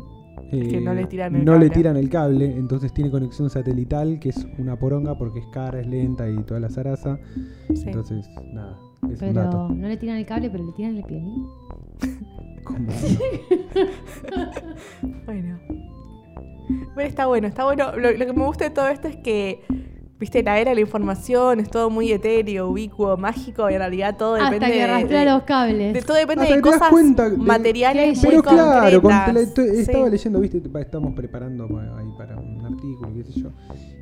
eh, 0.51 0.67
que 0.67 0.81
no 0.81 0.93
le 0.93 1.05
tiran 1.05 1.35
el 1.35 1.45
no 1.45 1.53
le 1.53 1.67
cable. 1.67 1.69
tiran 1.69 1.97
el 1.97 2.09
cable, 2.09 2.57
entonces 2.57 2.93
tiene 2.93 3.09
conexión 3.09 3.49
satelital, 3.49 4.19
que 4.19 4.29
es 4.29 4.45
una 4.57 4.77
poronga 4.77 5.17
porque 5.17 5.39
es 5.39 5.47
cara, 5.47 5.79
es 5.79 5.87
lenta 5.87 6.29
y 6.29 6.37
toda 6.43 6.59
la 6.59 6.69
zaraza. 6.69 7.19
sí. 7.73 7.83
Entonces, 7.85 8.29
nada, 8.53 8.77
es 9.03 9.10
un 9.10 9.17
pero 9.20 9.34
dato. 9.43 9.70
no 9.70 9.88
le 9.88 9.98
tiran 9.98 10.17
el 10.17 10.25
cable, 10.25 10.50
pero 10.50 10.63
le 10.65 10.72
tiran 10.74 10.98
el 10.98 11.03
piolín. 11.03 11.46
Como- 12.63 12.88
Bueno. 15.25 15.60
Pero 16.96 17.08
está 17.08 17.25
bueno, 17.25 17.48
está 17.48 17.63
bueno. 17.65 17.96
Lo, 17.98 18.12
lo 18.12 18.25
que 18.25 18.34
me 18.34 18.46
gusta 18.46 18.65
de 18.65 18.70
todo 18.70 18.88
esto 18.88 19.08
es 19.08 19.17
que, 19.17 19.62
viste, 20.21 20.41
la 20.43 20.57
era 20.59 20.69
de 20.71 20.75
la 20.75 20.81
información 20.81 21.59
es 21.59 21.69
todo 21.69 21.89
muy 21.89 22.11
etéreo, 22.11 22.69
ubicuo, 22.69 23.17
mágico, 23.17 23.69
y 23.69 23.73
en 23.73 23.79
realidad 23.79 24.15
todo 24.17 24.35
depende 24.35 24.55
Hasta 24.57 24.67
que 24.67 24.73
de- 24.75 24.81
arrastra 24.83 25.19
de, 25.19 25.25
los 25.25 25.43
cables. 25.43 25.93
de 25.93 26.01
todo 26.03 26.15
depende 26.15 26.43
Hasta 26.43 26.55
de 26.55 26.61
que 26.61 26.63
te 26.63 26.69
das 26.69 26.77
cosas 26.79 26.91
cuenta 26.91 27.29
de- 27.29 27.37
materiales 27.37 28.17
muy 28.23 28.29
Pero 28.29 28.43
claro, 28.43 29.01
con- 29.01 29.11
concretas. 29.11 29.53
te- 29.55 29.81
estaba 29.81 30.05
Sí. 30.05 30.11
leyendo, 30.11 30.39
viste, 30.39 30.61
estamos 30.79 31.13
preparando 31.13 31.67
pa- 31.67 31.97
ahí 31.97 32.07
para 32.17 32.37
un 32.37 32.65
artículo, 32.65 33.09
qué 33.15 33.23
sé 33.23 33.41
yo. 33.41 33.49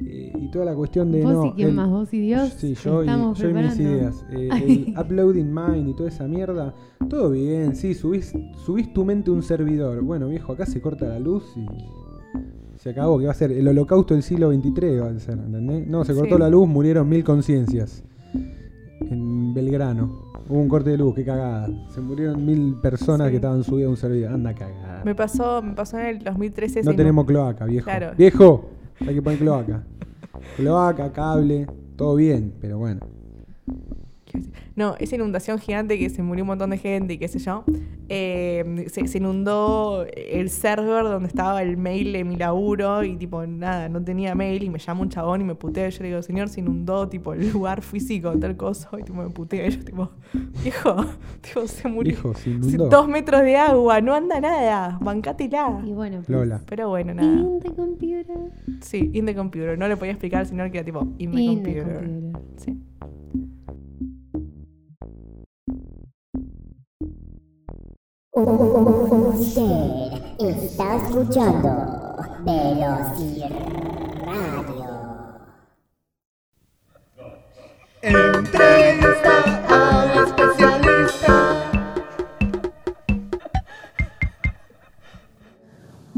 eh, 0.05 0.31
y 0.35 0.51
toda 0.51 0.65
la 0.65 0.75
cuestión 0.75 1.11
de 1.11 1.23
Vos 1.23 1.33
no. 1.33 1.45
y 1.47 1.51
quién 1.53 1.69
el- 1.69 1.75
más, 1.75 1.89
vos 1.89 2.13
y 2.13 2.19
Dios. 2.19 2.53
Sí, 2.57 2.75
yo 2.75 3.01
y, 3.03 3.07
estamos 3.07 3.39
yo 3.39 3.49
y 3.49 3.53
mis 3.53 3.79
ideas. 3.79 4.25
Eh, 4.31 4.49
el 4.93 4.99
uploading 4.99 5.53
mind 5.53 5.87
y 5.89 5.93
toda 5.93 6.09
esa 6.09 6.27
mierda, 6.27 6.73
todo 7.09 7.31
bien, 7.31 7.75
sí, 7.75 7.93
subís, 7.93 8.33
subís 8.65 8.91
tu 8.93 9.05
mente 9.05 9.29
a 9.31 9.33
un 9.33 9.41
servidor. 9.43 10.01
Bueno, 10.01 10.27
viejo, 10.27 10.51
acá 10.53 10.65
se 10.65 10.81
corta 10.81 11.05
la 11.05 11.19
luz 11.19 11.43
y 11.55 11.65
se 12.79 12.89
acabó, 12.91 13.19
que 13.19 13.25
va 13.25 13.31
a 13.31 13.35
ser 13.35 13.51
el 13.51 13.67
holocausto 13.67 14.13
del 14.13 14.23
siglo 14.23 14.51
XXIII, 14.51 14.99
va 14.99 15.09
a 15.09 15.19
ser, 15.19 15.33
¿entendés? 15.37 15.85
No, 15.87 16.03
se 16.05 16.13
cortó 16.13 16.35
Sí. 16.35 16.39
la 16.41 16.49
luz, 16.49 16.67
murieron 16.67 17.07
mil 17.09 17.23
conciencias 17.23 18.03
en 19.01 19.53
Belgrano. 19.53 20.29
Hubo 20.47 20.59
un 20.59 20.69
corte 20.69 20.89
de 20.91 20.97
luz, 20.97 21.13
qué 21.13 21.23
cagada. 21.23 21.69
Se 21.93 22.01
murieron 22.01 22.43
mil 22.43 22.75
personas 22.81 23.27
Sí. 23.27 23.31
que 23.31 23.35
estaban 23.35 23.63
subidas 23.63 23.87
a 23.87 23.89
un 23.91 23.97
servidor. 23.97 24.33
Anda 24.33 24.53
cagada. 24.55 25.03
Me 25.05 25.13
pasó, 25.13 25.61
me 25.61 25.73
pasó 25.73 25.99
en 25.99 26.05
el 26.07 26.19
2013. 26.19 26.81
No 26.83 26.95
tenemos 26.95 27.25
cloaca, 27.25 27.65
viejo. 27.65 27.83
Claro. 27.85 28.13
Viejo, 28.17 28.65
hay 29.01 29.13
que 29.13 29.21
poner 29.21 29.39
cloaca. 29.39 29.83
Cloaca, 30.55 31.11
cable, 31.11 31.67
todo 31.97 32.15
bien, 32.15 32.53
pero 32.61 32.77
bueno. 32.79 33.01
No, 34.75 34.95
esa 34.99 35.15
inundación 35.15 35.59
gigante 35.59 35.97
que 35.99 36.09
se 36.09 36.21
murió 36.23 36.43
un 36.43 36.47
montón 36.49 36.69
de 36.69 36.77
gente 36.77 37.13
y 37.13 37.17
qué 37.17 37.27
sé 37.27 37.39
yo. 37.39 37.63
eh, 38.09 38.85
se, 38.89 39.07
se 39.07 39.17
inundó 39.17 40.05
el 40.15 40.49
server 40.49 41.03
donde 41.03 41.27
estaba 41.27 41.61
el 41.61 41.77
mail 41.77 42.13
de 42.13 42.23
mi 42.23 42.35
laburo 42.35 43.03
y 43.03 43.15
tipo, 43.17 43.45
nada, 43.45 43.89
no 43.89 44.01
tenía 44.03 44.33
mail 44.35 44.63
y 44.63 44.69
me 44.69 44.79
llama 44.79 45.01
un 45.01 45.09
chabón 45.09 45.41
y 45.41 45.43
me 45.43 45.55
putea. 45.55 45.89
Yo 45.89 46.01
le 46.03 46.09
digo, 46.09 46.21
señor, 46.21 46.49
se 46.49 46.61
inundó 46.61 47.07
tipo 47.09 47.33
el 47.33 47.49
lugar 47.51 47.81
físico, 47.81 48.31
tal 48.39 48.55
cosa. 48.57 48.89
Y 48.99 49.03
tipo, 49.03 49.21
me 49.21 49.29
putea. 49.29 49.67
Y 49.67 49.71
yo 49.71 49.83
tipo, 49.85 50.09
viejo, 50.63 50.95
tipo, 51.41 51.67
se 51.67 51.87
murió. 51.87 52.33
Se 52.35 52.49
inundó. 52.51 52.87
Dos 52.89 53.07
metros 53.07 53.41
de 53.41 53.57
agua, 53.57 54.01
no 54.01 54.13
anda 54.13 54.39
nada, 54.39 54.97
bancátela. 55.01 55.81
Y 55.85 55.91
bueno, 55.91 56.17
pues, 56.17 56.29
Lola. 56.29 56.61
Pero 56.67 56.89
bueno, 56.89 57.13
nada. 57.13 57.29
In 57.31 57.59
the 57.59 57.71
computer. 57.73 58.37
Sí, 58.81 59.11
in 59.13 59.25
the 59.25 59.35
computer. 59.35 59.77
No 59.77 59.87
le 59.87 59.97
podía 59.97 60.11
explicar 60.13 60.41
al 60.41 60.47
señor 60.47 60.71
que 60.71 60.77
era 60.79 60.85
tipo, 60.85 61.01
in 61.17 61.31
the 61.31 61.41
In 61.41 61.63
the 61.63 61.63
computer. 61.73 61.93
computer. 62.05 62.41
Sí. 62.57 62.77
Usted 68.31 70.13
está 70.37 70.95
escuchando 70.97 71.69
Velociradio. 72.45 73.59
Entrevista 78.03 79.33
al 79.67 80.09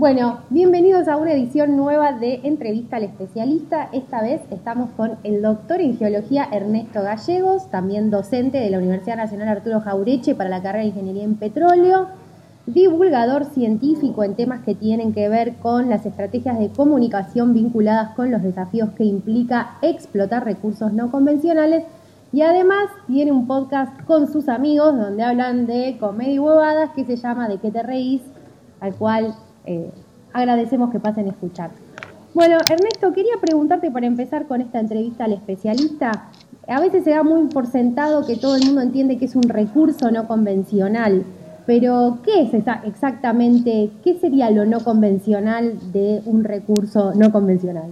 Bueno, 0.02 0.40
bienvenidos 0.50 1.08
a 1.08 1.16
una 1.16 1.32
edición 1.32 1.78
nueva 1.78 2.14
de 2.14 2.42
Entrevista 2.44 2.96
al 2.96 3.04
Especialista. 3.04 3.88
Esta 3.94 4.20
vez 4.20 4.42
estamos 4.50 4.90
con 4.98 5.20
el 5.24 5.44
doctor 5.44 5.80
en 5.80 5.96
Geología 5.96 6.48
Ernesto 6.52 7.04
Gallegos, 7.04 7.70
también 7.70 8.10
docente 8.10 8.58
de 8.58 8.72
la 8.72 8.80
Universidad 8.80 9.18
Nacional 9.18 9.50
Arturo 9.50 9.80
Jaureche 9.80 10.34
para 10.34 10.50
la 10.50 10.64
carrera 10.64 10.86
de 10.86 10.90
Ingeniería 10.90 11.24
en 11.24 11.36
Petróleo, 11.36 12.08
divulgador 12.66 13.46
científico 13.46 14.24
en 14.24 14.34
temas 14.34 14.64
que 14.66 14.74
tienen 14.74 15.14
que 15.14 15.30
ver 15.30 15.58
con 15.58 15.88
las 15.88 16.04
estrategias 16.04 16.58
de 16.58 16.70
comunicación 16.70 17.54
vinculadas 17.54 18.16
con 18.16 18.32
los 18.32 18.42
desafíos 18.42 18.90
que 18.98 19.04
implica 19.04 19.78
explotar 19.84 20.46
recursos 20.46 20.92
no 20.94 21.12
convencionales 21.12 21.84
y 22.34 22.42
además 22.42 22.90
tiene 23.06 23.32
un 23.32 23.46
podcast 23.46 24.02
con 24.06 24.28
sus 24.34 24.50
amigos 24.50 24.98
donde 24.98 25.22
hablan 25.22 25.68
de 25.68 25.98
comedia 26.00 26.34
y 26.34 26.40
huevadas 26.40 26.90
que 26.96 27.06
se 27.06 27.18
llama 27.18 27.48
¿De 27.48 27.60
qué 27.60 27.70
te 27.70 27.84
reís? 27.84 28.24
al 28.80 28.96
cual 28.96 29.36
eh, 29.66 29.92
agradecemos 30.34 30.92
que 30.92 31.00
pasen 31.00 31.28
a 31.28 31.32
escuchar. 31.32 31.72
Bueno, 32.34 32.58
Ernesto, 32.70 33.12
quería 33.14 33.34
preguntarte 33.42 33.92
para 33.92 34.08
empezar 34.08 34.48
con 34.48 34.62
esta 34.62 34.80
entrevista 34.80 35.26
al 35.26 35.34
especialista. 35.34 36.30
A 36.68 36.80
veces 36.80 37.04
se 37.04 37.10
da 37.10 37.24
muy 37.24 37.48
por 37.50 37.68
sentado 37.68 38.26
que 38.26 38.38
todo 38.38 38.56
el 38.56 38.66
mundo 38.66 38.82
entiende 38.82 39.18
que 39.18 39.26
es 39.26 39.36
un 39.36 39.44
recurso 39.44 40.12
no 40.12 40.28
convencional, 40.28 41.26
pero 41.66 42.20
¿qué 42.24 42.44
es 42.44 42.54
exactamente, 42.86 43.92
qué 44.04 44.18
sería 44.18 44.50
lo 44.50 44.66
no 44.66 44.80
convencional 44.80 45.92
de 45.92 46.22
un 46.26 46.44
recurso 46.44 47.14
no 47.14 47.32
convencional? 47.32 47.92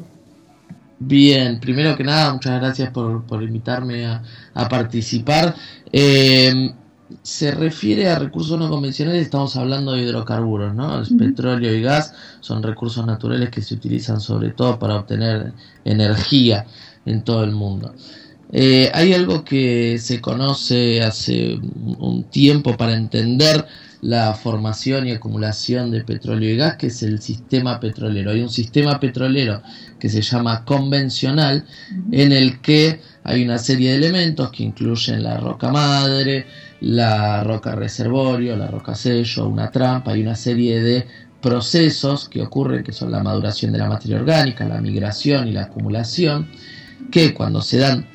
Bien, 0.99 1.59
primero 1.59 1.95
que 1.95 2.03
nada, 2.03 2.33
muchas 2.33 2.59
gracias 2.59 2.91
por, 2.91 3.23
por 3.23 3.41
invitarme 3.43 4.05
a, 4.05 4.21
a 4.53 4.69
participar. 4.69 5.55
Eh, 5.91 6.71
se 7.23 7.51
refiere 7.51 8.09
a 8.09 8.19
recursos 8.19 8.59
no 8.59 8.69
convencionales, 8.69 9.23
estamos 9.23 9.55
hablando 9.55 9.93
de 9.93 10.03
hidrocarburos, 10.03 10.73
¿no? 10.75 10.99
El 10.99 11.17
petróleo 11.17 11.73
y 11.73 11.81
gas 11.81 12.13
son 12.39 12.63
recursos 12.63 13.05
naturales 13.05 13.49
que 13.49 13.61
se 13.61 13.75
utilizan 13.75 14.21
sobre 14.21 14.49
todo 14.49 14.77
para 14.79 14.95
obtener 14.95 15.53
energía 15.85 16.65
en 17.05 17.23
todo 17.23 17.43
el 17.43 17.51
mundo. 17.51 17.93
Eh, 18.51 18.89
hay 18.93 19.13
algo 19.13 19.43
que 19.43 19.99
se 19.99 20.19
conoce 20.21 21.03
hace 21.03 21.55
un 21.55 21.97
un 21.99 22.23
tiempo 22.23 22.75
para 22.77 22.95
entender 22.95 23.65
la 24.01 24.33
formación 24.33 25.07
y 25.07 25.11
acumulación 25.11 25.91
de 25.91 26.03
petróleo 26.03 26.49
y 26.49 26.55
gas, 26.55 26.77
que 26.77 26.87
es 26.87 27.03
el 27.03 27.21
sistema 27.21 27.79
petrolero. 27.79 28.31
Hay 28.31 28.41
un 28.41 28.49
sistema 28.49 28.99
petrolero 28.99 29.61
que 29.99 30.07
se 30.07 30.21
llama 30.21 30.63
convencional, 30.63 31.65
en 32.11 32.31
el 32.31 32.61
que 32.61 33.01
hay 33.23 33.43
una 33.43 33.57
serie 33.57 33.91
de 33.91 33.97
elementos 33.97 34.51
que 34.51 34.63
incluyen 34.63 35.23
la 35.23 35.37
roca 35.37 35.69
madre, 35.69 36.47
la 36.81 37.43
roca 37.43 37.75
reservorio, 37.75 38.55
la 38.55 38.67
roca 38.67 38.95
sello, 38.95 39.47
una 39.47 39.69
trampa, 39.71 40.15
y 40.15 40.21
una 40.21 40.35
serie 40.35 40.81
de 40.81 41.05
procesos 41.41 42.27
que 42.29 42.41
ocurren, 42.41 42.83
que 42.83 42.91
son 42.91 43.11
la 43.11 43.23
maduración 43.23 43.71
de 43.71 43.79
la 43.79 43.89
materia 43.89 44.17
orgánica, 44.17 44.67
la 44.67 44.81
migración 44.81 45.47
y 45.47 45.51
la 45.51 45.63
acumulación, 45.63 46.49
que 47.11 47.33
cuando 47.33 47.61
se 47.61 47.77
dan 47.77 48.07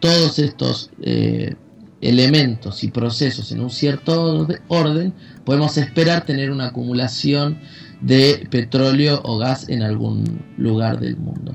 todos 0.00 0.38
estos 0.38 0.90
eh, 1.00 1.54
elementos 2.00 2.82
y 2.82 2.88
procesos 2.90 3.52
en 3.52 3.60
un 3.60 3.70
cierto 3.70 4.46
orde- 4.46 4.60
orden, 4.68 5.14
podemos 5.44 5.76
esperar 5.76 6.24
tener 6.24 6.50
una 6.50 6.66
acumulación 6.66 7.60
de 8.00 8.48
petróleo 8.50 9.20
o 9.24 9.38
gas 9.38 9.68
en 9.68 9.82
algún 9.82 10.24
lugar 10.56 10.98
del 10.98 11.16
mundo. 11.16 11.54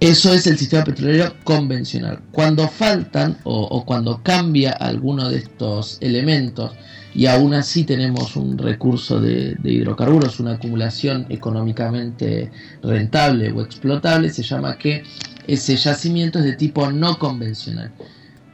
Eso 0.00 0.32
es 0.32 0.46
el 0.46 0.56
sistema 0.56 0.82
petrolero 0.82 1.34
convencional. 1.44 2.22
Cuando 2.32 2.66
faltan 2.68 3.36
o, 3.44 3.84
cuando 3.84 4.22
cambia 4.22 4.72
alguno 4.72 5.28
de 5.28 5.36
estos 5.36 5.98
elementos 6.00 6.72
y 7.14 7.26
aún 7.26 7.52
así 7.52 7.84
tenemos 7.84 8.34
un 8.34 8.56
recurso 8.56 9.20
de, 9.20 9.56
de, 9.56 9.72
hidrocarburos, 9.72 10.40
una 10.40 10.52
acumulación 10.52 11.26
económicamente 11.28 12.50
rentable 12.82 13.52
o 13.52 13.60
explotable, 13.60 14.30
se 14.30 14.42
llama 14.42 14.78
que 14.78 15.02
ese 15.46 15.76
yacimiento 15.76 16.38
es 16.38 16.46
de 16.46 16.54
tipo 16.54 16.90
no 16.90 17.18
convencional. 17.18 17.92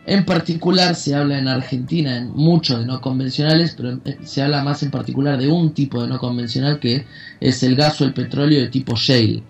En 0.06 0.24
particular 0.24 0.96
se 0.96 1.14
habla 1.14 1.38
en 1.38 1.46
Argentina 1.46 2.16
en 2.16 2.30
mucho 2.30 2.78
de 2.78 2.86
no 2.86 3.00
convencionales, 3.00 3.74
pero 3.76 4.00
se 4.24 4.42
habla 4.42 4.64
más 4.64 4.82
en 4.82 4.90
particular 4.90 5.38
de 5.38 5.48
un 5.48 5.74
tipo 5.74 6.02
de 6.02 6.08
no 6.08 6.18
convencional 6.18 6.80
que 6.80 7.06
es 7.38 7.62
el 7.62 7.76
gas 7.76 8.00
o 8.00 8.04
el 8.04 8.14
petróleo 8.14 8.60
de 8.60 8.68
tipo 8.68 8.96
shale. 8.96 9.44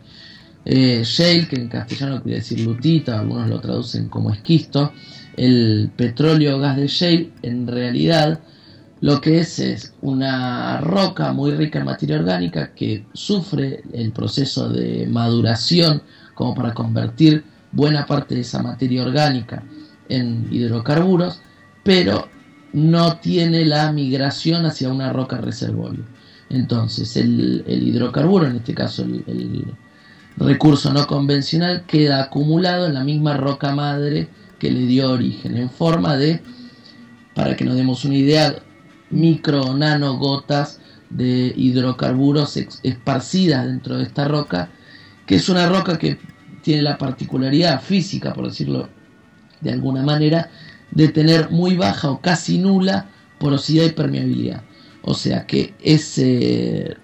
Eh, 0.68 1.02
shale, 1.04 1.46
que 1.46 1.54
en 1.56 1.68
castellano 1.68 2.20
quiere 2.22 2.40
decir 2.40 2.58
lutita, 2.60 3.20
algunos 3.20 3.48
lo 3.48 3.60
traducen 3.60 4.08
como 4.08 4.32
esquisto. 4.32 4.92
El 5.36 5.92
petróleo 5.94 6.56
o 6.56 6.60
gas 6.60 6.76
de 6.76 6.88
shale 6.88 7.30
en 7.42 7.68
realidad 7.68 8.40
lo 9.00 9.20
que 9.20 9.38
es 9.38 9.58
es 9.60 9.94
una 10.00 10.80
roca 10.80 11.32
muy 11.32 11.52
rica 11.52 11.78
en 11.78 11.84
materia 11.84 12.18
orgánica 12.18 12.74
que 12.74 13.06
sufre 13.12 13.82
el 13.92 14.10
proceso 14.10 14.68
de 14.68 15.06
maduración 15.06 16.02
como 16.34 16.54
para 16.54 16.74
convertir 16.74 17.44
buena 17.70 18.04
parte 18.06 18.34
de 18.34 18.40
esa 18.40 18.62
materia 18.62 19.02
orgánica 19.02 19.62
en 20.08 20.48
hidrocarburos, 20.50 21.40
pero 21.84 22.28
no 22.72 23.18
tiene 23.18 23.64
la 23.64 23.92
migración 23.92 24.66
hacia 24.66 24.88
una 24.88 25.12
roca 25.12 25.38
reservorio. 25.38 26.04
Entonces, 26.48 27.16
el, 27.16 27.64
hidrocarburo, 27.66 28.46
en 28.46 28.56
este 28.56 28.74
caso 28.74 29.02
el, 29.02 29.74
recurso 30.36 30.92
no 30.92 31.06
convencional, 31.06 31.84
queda 31.86 32.22
acumulado 32.22 32.86
en 32.86 32.94
la 32.94 33.04
misma 33.04 33.36
roca 33.36 33.74
madre 33.74 34.28
que 34.58 34.70
le 34.70 34.86
dio 34.86 35.10
origen, 35.10 35.56
en 35.56 35.70
forma 35.70 36.16
de, 36.16 36.42
para 37.34 37.56
que 37.56 37.64
nos 37.64 37.76
demos 37.76 38.04
una 38.04 38.16
idea, 38.16 38.56
micro 39.10 39.62
o 39.62 39.76
nano 39.76 40.18
gotas 40.18 40.80
de 41.10 41.52
hidrocarburos 41.56 42.56
esparcidas 42.82 43.66
dentro 43.66 43.96
de 43.96 44.04
esta 44.04 44.26
roca, 44.26 44.70
que 45.26 45.36
es 45.36 45.48
una 45.48 45.68
roca 45.68 45.98
que 45.98 46.18
tiene 46.62 46.82
la 46.82 46.98
particularidad 46.98 47.80
física, 47.80 48.32
por 48.32 48.46
decirlo 48.46 48.88
de 49.60 49.72
alguna 49.72 50.02
manera, 50.02 50.50
de 50.90 51.08
tener 51.08 51.50
muy 51.50 51.76
baja 51.76 52.10
o 52.10 52.20
casi 52.20 52.58
nula 52.58 53.10
porosidad 53.38 53.84
y 53.84 53.90
permeabilidad. 53.90 54.62
O 55.02 55.14
sea 55.14 55.46
que 55.46 55.74
ese 55.80 56.96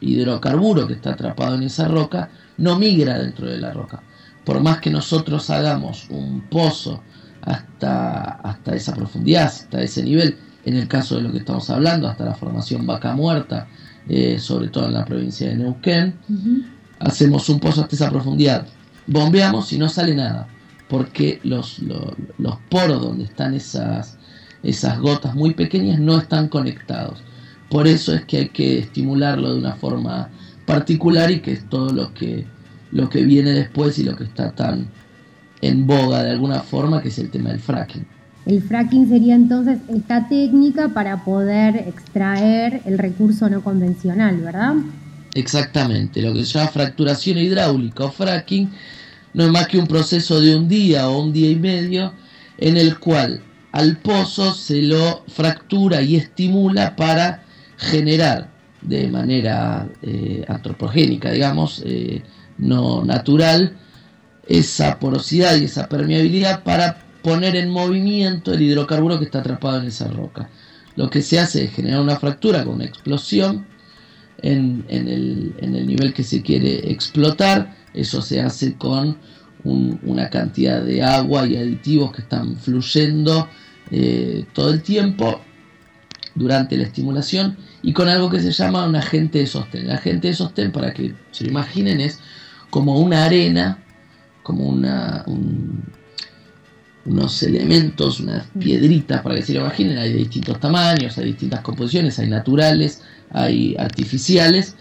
hidrocarburo 0.00 0.86
que 0.86 0.94
está 0.94 1.12
atrapado 1.12 1.54
en 1.54 1.62
esa 1.62 1.88
roca 1.88 2.30
no 2.58 2.78
migra 2.78 3.18
dentro 3.18 3.48
de 3.48 3.58
la 3.58 3.72
roca. 3.72 4.02
Por 4.44 4.60
más 4.60 4.80
que 4.80 4.90
nosotros 4.90 5.50
hagamos 5.50 6.06
un 6.10 6.42
pozo 6.42 7.02
hasta, 7.42 8.22
hasta 8.22 8.74
esa 8.74 8.94
profundidad, 8.94 9.46
hasta 9.46 9.82
ese 9.82 10.02
nivel, 10.02 10.36
en 10.64 10.76
el 10.76 10.88
caso 10.88 11.16
de 11.16 11.22
lo 11.22 11.32
que 11.32 11.38
estamos 11.38 11.68
hablando, 11.70 12.08
hasta 12.08 12.24
la 12.24 12.34
formación 12.34 12.86
vaca 12.86 13.14
muerta, 13.14 13.68
eh, 14.08 14.38
sobre 14.38 14.68
todo 14.68 14.86
en 14.86 14.94
la 14.94 15.04
provincia 15.04 15.48
de 15.48 15.56
Neuquén, 15.56 16.14
uh 16.28 16.32
-huh. 16.32 16.64
hacemos 17.00 17.48
un 17.48 17.58
pozo 17.60 17.82
hasta 17.82 17.96
esa 17.96 18.10
profundidad, 18.10 18.66
bombeamos 19.06 19.72
y 19.72 19.78
no 19.78 19.88
sale 19.88 20.14
nada 20.14 20.48
porque 20.88 21.40
los, 21.42 21.80
los, 21.80 22.14
los, 22.38 22.56
poros 22.68 23.02
donde 23.02 23.24
están 23.24 23.54
esas, 23.54 24.18
esas 24.62 24.98
gotas 25.00 25.34
muy 25.34 25.54
pequeñas 25.54 25.98
no 25.98 26.18
están 26.18 26.48
conectados. 26.48 27.18
Por 27.68 27.88
eso 27.88 28.14
es 28.14 28.24
que 28.24 28.38
hay 28.38 28.48
que 28.50 28.78
estimularlo 28.78 29.52
de 29.52 29.58
una 29.58 29.74
forma 29.74 30.30
particular 30.66 31.30
y 31.30 31.40
que 31.40 31.52
es 31.52 31.68
todo 31.68 31.92
lo 31.92 32.12
que, 32.12 32.44
lo 32.92 33.08
que 33.08 33.24
viene 33.24 33.52
después 33.52 33.98
y 33.98 34.04
lo 34.04 34.16
que 34.16 34.24
está 34.24 34.52
tan 34.52 34.88
en 35.62 35.86
boga 35.86 36.22
de 36.22 36.32
alguna 36.32 36.60
forma, 36.60 37.00
que 37.00 37.08
es 37.08 37.18
el 37.18 37.30
tema 37.30 37.50
del 37.50 37.60
fracking. 37.60 38.04
El 38.44 38.62
fracking 38.62 39.08
sería 39.08 39.34
entonces 39.34 39.78
esta 39.88 40.28
técnica 40.28 40.90
para 40.90 41.24
poder 41.24 41.76
extraer 41.76 42.82
el 42.84 42.98
recurso 42.98 43.48
no 43.48 43.62
convencional, 43.62 44.36
¿verdad? 44.36 44.74
Exactamente, 45.34 46.22
lo 46.22 46.32
que 46.32 46.44
se 46.44 46.58
llama 46.58 46.70
fracturación 46.70 47.38
hidráulica 47.38 48.04
o 48.04 48.10
fracking 48.10 48.70
no 49.34 49.44
es 49.44 49.50
más 49.50 49.66
que 49.66 49.78
un 49.78 49.86
proceso 49.86 50.40
de 50.40 50.56
un 50.56 50.68
día 50.68 51.08
o 51.08 51.22
un 51.22 51.32
día 51.32 51.50
y 51.50 51.56
medio 51.56 52.12
en 52.58 52.76
el 52.76 52.98
cual 52.98 53.42
al 53.72 53.98
pozo 53.98 54.54
se 54.54 54.80
lo 54.80 55.24
fractura 55.28 56.00
y 56.00 56.16
estimula 56.16 56.96
para 56.96 57.42
generar 57.76 58.55
de 58.86 59.08
manera 59.08 59.88
eh, 60.02 60.44
antropogénica, 60.48 61.30
digamos, 61.30 61.82
eh, 61.84 62.22
no 62.58 63.04
natural, 63.04 63.76
esa 64.48 64.98
porosidad 64.98 65.56
y 65.56 65.64
esa 65.64 65.88
permeabilidad 65.88 66.62
para 66.62 67.04
poner 67.22 67.56
en 67.56 67.70
movimiento 67.70 68.52
el 68.54 68.62
hidrocarburo 68.62 69.18
que 69.18 69.24
está 69.24 69.40
atrapado 69.40 69.80
en 69.80 69.88
esa 69.88 70.08
roca. 70.08 70.48
Lo 70.94 71.10
que 71.10 71.20
se 71.20 71.38
hace 71.40 71.64
es 71.64 71.72
generar 71.72 72.00
una 72.00 72.16
fractura 72.16 72.64
con 72.64 72.76
una 72.76 72.84
explosión 72.84 73.66
en, 74.42 74.84
en, 74.88 75.08
el, 75.08 75.54
en 75.58 75.74
el 75.74 75.86
nivel 75.86 76.14
que 76.14 76.22
se 76.22 76.42
quiere 76.42 76.90
explotar, 76.90 77.76
eso 77.92 78.22
se 78.22 78.40
hace 78.40 78.74
con 78.74 79.18
un, 79.64 79.98
una 80.04 80.30
cantidad 80.30 80.82
de 80.82 81.02
agua 81.02 81.46
y 81.46 81.56
aditivos 81.56 82.12
que 82.12 82.22
están 82.22 82.56
fluyendo 82.56 83.48
eh, 83.90 84.44
todo 84.52 84.70
el 84.70 84.82
tiempo 84.82 85.40
durante 86.34 86.76
la 86.76 86.84
estimulación 86.84 87.56
y 87.86 87.92
con 87.92 88.08
algo 88.08 88.28
que 88.28 88.40
se 88.40 88.50
llama 88.50 88.84
un 88.84 88.96
agente 88.96 89.38
de 89.38 89.46
sostén. 89.46 89.84
El 89.84 89.92
agente 89.92 90.26
de 90.26 90.34
sostén, 90.34 90.72
para 90.72 90.92
que 90.92 91.14
se 91.30 91.44
lo 91.44 91.50
imaginen, 91.50 92.00
es 92.00 92.18
como 92.68 92.98
una 92.98 93.24
arena, 93.24 93.78
como 94.42 94.64
una, 94.64 95.22
un, 95.28 95.84
unos 97.04 97.44
elementos, 97.44 98.18
unas 98.18 98.48
piedritas, 98.58 99.22
para 99.22 99.36
que 99.36 99.42
se 99.42 99.54
lo 99.54 99.60
imaginen. 99.60 99.98
Hay 99.98 100.12
de 100.14 100.18
distintos 100.18 100.58
tamaños, 100.58 101.16
hay 101.16 101.26
distintas 101.26 101.60
composiciones, 101.60 102.18
hay 102.18 102.28
naturales, 102.28 103.02
hay 103.30 103.76
artificiales, 103.78 104.74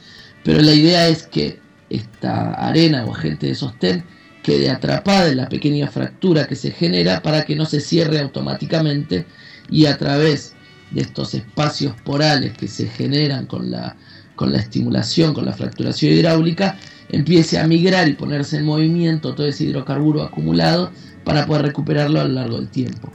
pero 0.44 0.64
la 0.64 0.74
idea 0.74 1.08
es 1.08 1.28
que 1.28 1.60
esta 1.92 2.54
arena 2.56 3.06
o 3.06 3.14
agente 3.14 3.46
de 3.46 3.54
sostén 3.54 4.04
quede 4.42 4.72
atrapada 4.72 5.30
en 5.30 5.38
la 5.38 5.48
pequeña 5.48 5.90
fractura 5.90 6.48
que 6.48 6.56
se 6.56 6.72
genera 6.72 7.22
para 7.22 7.46
que 7.46 7.56
no 7.56 7.68
se 7.68 7.82
cierre 7.82 8.20
automáticamente 8.20 9.28
y 9.70 9.86
a 9.86 9.96
través 9.96 10.55
de 10.96 11.02
estos 11.02 11.34
espacios 11.36 11.94
porales 12.02 12.58
que 12.58 12.68
se 12.68 12.88
generan 12.88 13.46
con 13.46 13.70
la, 13.70 13.96
con 14.36 14.52
la 14.52 14.60
estimulación, 14.60 15.34
con 15.34 15.46
la 15.46 15.54
fracturación 15.54 16.14
hidráulica, 16.14 16.78
empiece 17.10 17.60
a 17.60 17.68
migrar 17.68 18.08
y 18.08 18.14
ponerse 18.14 18.58
en 18.58 18.66
movimiento 18.66 19.36
todo 19.36 19.46
ese 19.46 19.66
hidrocarburo 19.66 20.24
acumulado 20.24 20.90
para 21.24 21.46
poder 21.46 21.64
recuperarlo 21.64 22.22
a 22.22 22.24
lo 22.24 22.34
largo 22.34 22.58
del 22.58 22.70
tiempo. 22.70 23.10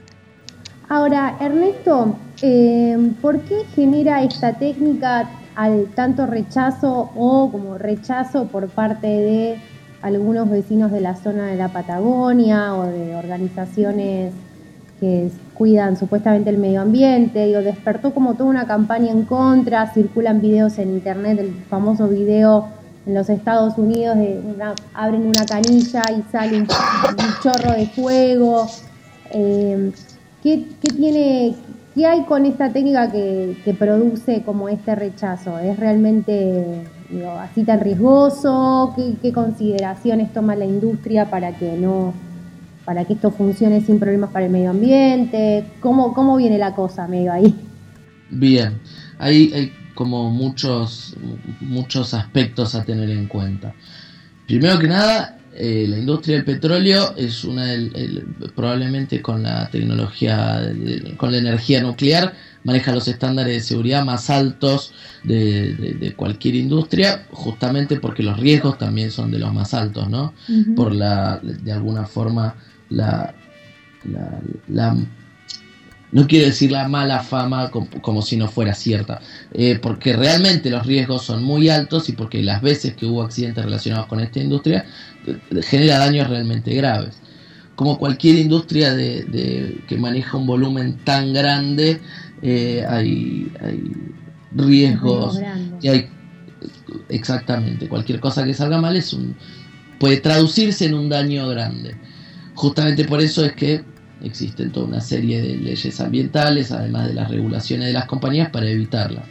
Ahora, 0.88 1.36
Ernesto, 1.40 2.16
eh, 2.42 2.96
¿por 3.22 3.40
qué 3.42 3.64
genera 3.74 4.22
esta 4.22 4.54
técnica 4.54 5.30
al 5.54 5.86
tanto 5.94 6.26
rechazo 6.26 7.10
o 7.14 7.50
como 7.50 7.78
rechazo 7.78 8.46
por 8.46 8.68
parte 8.68 9.06
de 9.06 9.60
algunos 10.02 10.50
vecinos 10.50 10.90
de 10.90 11.00
la 11.00 11.14
zona 11.16 11.46
de 11.46 11.56
la 11.56 11.68
Patagonia 11.68 12.74
o 12.74 12.86
de 12.86 13.14
organizaciones 13.14 14.32
que 15.00 15.30
cuidan 15.54 15.96
supuestamente 15.96 16.50
el 16.50 16.58
medio 16.58 16.82
ambiente, 16.82 17.46
digo, 17.46 17.60
despertó 17.60 18.12
como 18.12 18.34
toda 18.34 18.50
una 18.50 18.66
campaña 18.66 19.10
en 19.10 19.24
contra, 19.24 19.92
circulan 19.92 20.40
videos 20.40 20.78
en 20.78 20.90
internet, 20.90 21.38
el 21.38 21.52
famoso 21.68 22.06
video 22.08 22.68
en 23.06 23.14
los 23.14 23.28
Estados 23.30 23.78
Unidos 23.78 24.16
de 24.16 24.40
una, 24.44 24.74
abren 24.94 25.26
una 25.26 25.44
canilla 25.46 26.02
y 26.16 26.22
sale 26.30 26.60
un, 26.60 26.66
chorro 27.42 27.72
de 27.72 27.86
fuego. 27.86 28.66
Eh, 29.32 29.90
¿qué, 30.42 30.66
¿qué, 30.82 30.92
tiene, 30.94 31.54
¿Qué 31.94 32.06
hay 32.06 32.22
con 32.24 32.46
esta 32.46 32.70
técnica 32.70 33.10
que, 33.10 33.56
que 33.64 33.74
produce 33.74 34.42
como 34.42 34.68
este 34.68 34.94
rechazo? 34.94 35.58
¿Es 35.58 35.78
realmente 35.78 36.84
digo, 37.08 37.30
así 37.32 37.64
tan 37.64 37.80
riesgoso? 37.80 38.92
¿Qué, 38.94 39.14
¿Qué, 39.20 39.32
consideraciones 39.32 40.32
toma 40.32 40.54
la 40.56 40.66
industria 40.66 41.30
para 41.30 41.56
que 41.56 41.76
no 41.76 42.12
para 42.90 43.04
que 43.04 43.12
esto 43.12 43.30
funcione 43.30 43.80
sin 43.82 44.00
problemas 44.00 44.30
para 44.30 44.46
el 44.46 44.50
medio 44.50 44.70
ambiente? 44.70 45.64
¿Cómo, 45.78 46.12
cómo 46.12 46.36
viene 46.36 46.58
la 46.58 46.74
cosa 46.74 47.06
medio 47.06 47.32
ahí? 47.32 47.54
Bien, 48.30 48.80
hay, 49.16 49.52
hay 49.54 49.72
como 49.94 50.28
muchos, 50.28 51.14
muchos 51.60 52.14
aspectos 52.14 52.74
a 52.74 52.82
tener 52.82 53.08
en 53.10 53.28
cuenta. 53.28 53.72
Primero 54.44 54.76
que 54.80 54.88
nada, 54.88 55.38
eh, 55.54 55.86
la 55.88 55.98
industria 55.98 56.34
del 56.34 56.44
petróleo 56.44 57.14
es 57.16 57.44
una 57.44 57.66
del, 57.66 57.92
el, 57.94 58.50
probablemente 58.56 59.22
con 59.22 59.44
la 59.44 59.70
tecnología, 59.70 60.58
de, 60.60 61.16
con 61.16 61.30
la 61.30 61.38
energía 61.38 61.80
nuclear, 61.82 62.34
maneja 62.64 62.92
los 62.92 63.06
estándares 63.06 63.54
de 63.54 63.60
seguridad 63.60 64.04
más 64.04 64.30
altos 64.30 64.92
de, 65.22 65.74
de, 65.74 65.94
de, 65.94 66.14
cualquier 66.14 66.56
industria, 66.56 67.26
justamente 67.30 68.00
porque 68.00 68.24
los 68.24 68.38
riesgos 68.38 68.78
también 68.78 69.12
son 69.12 69.30
de 69.30 69.38
los 69.38 69.54
más 69.54 69.74
altos, 69.74 70.08
¿no? 70.08 70.34
Uh 70.48 70.52
-huh. 70.52 70.74
Por 70.74 70.94
la, 70.94 71.38
de 71.42 71.72
alguna 71.72 72.06
forma, 72.06 72.56
la, 72.90 73.34
la, 74.04 74.40
la 74.68 74.96
no 76.12 76.26
quiero 76.26 76.46
decir 76.46 76.72
la 76.72 76.88
mala 76.88 77.20
fama 77.22 77.70
como, 77.70 77.88
como 78.02 78.20
si 78.20 78.36
no 78.36 78.48
fuera 78.48 78.74
cierta, 78.74 79.20
eh, 79.52 79.78
porque 79.80 80.12
realmente 80.12 80.68
los 80.68 80.84
riesgos 80.84 81.22
son 81.24 81.42
muy 81.44 81.68
altos 81.68 82.08
y 82.08 82.12
porque 82.12 82.42
las 82.42 82.62
veces 82.62 82.94
que 82.94 83.06
hubo 83.06 83.22
accidentes 83.22 83.64
relacionados 83.64 84.06
con 84.06 84.18
esta 84.18 84.40
industria 84.40 84.84
eh, 85.26 85.38
genera 85.62 85.98
daños 85.98 86.28
realmente 86.28 86.74
graves. 86.74 87.14
Como 87.76 87.96
cualquier 87.96 88.36
industria 88.36 88.92
de, 88.92 89.22
de- 89.24 89.80
que 89.86 89.96
maneja 89.96 90.36
un 90.36 90.46
volumen 90.46 90.98
tan 91.04 91.32
grande, 91.32 92.00
eh, 92.42 92.84
hay, 92.88 93.50
hay 93.62 93.92
riesgos 94.52 95.36
y 95.80 95.88
hay 95.88 96.08
exactamente 97.08 97.88
cualquier 97.88 98.20
cosa 98.20 98.44
que 98.44 98.52
salga 98.54 98.80
mal 98.80 98.96
es 98.96 99.12
un 99.12 99.36
puede 99.98 100.16
traducirse 100.18 100.86
en 100.86 100.94
un 100.94 101.08
daño 101.08 101.46
grande. 101.48 101.94
Justamente 102.60 103.06
por 103.06 103.22
eso 103.22 103.42
es 103.42 103.54
que 103.54 103.82
existen 104.22 104.70
toda 104.70 104.86
una 104.86 105.00
serie 105.00 105.40
de 105.40 105.56
leyes 105.56 105.98
ambientales, 105.98 106.70
además 106.70 107.08
de 107.08 107.14
las 107.14 107.30
regulaciones 107.30 107.86
de 107.86 107.94
las 107.94 108.04
compañías 108.04 108.50
para 108.50 108.68
evitarlas. 108.68 109.24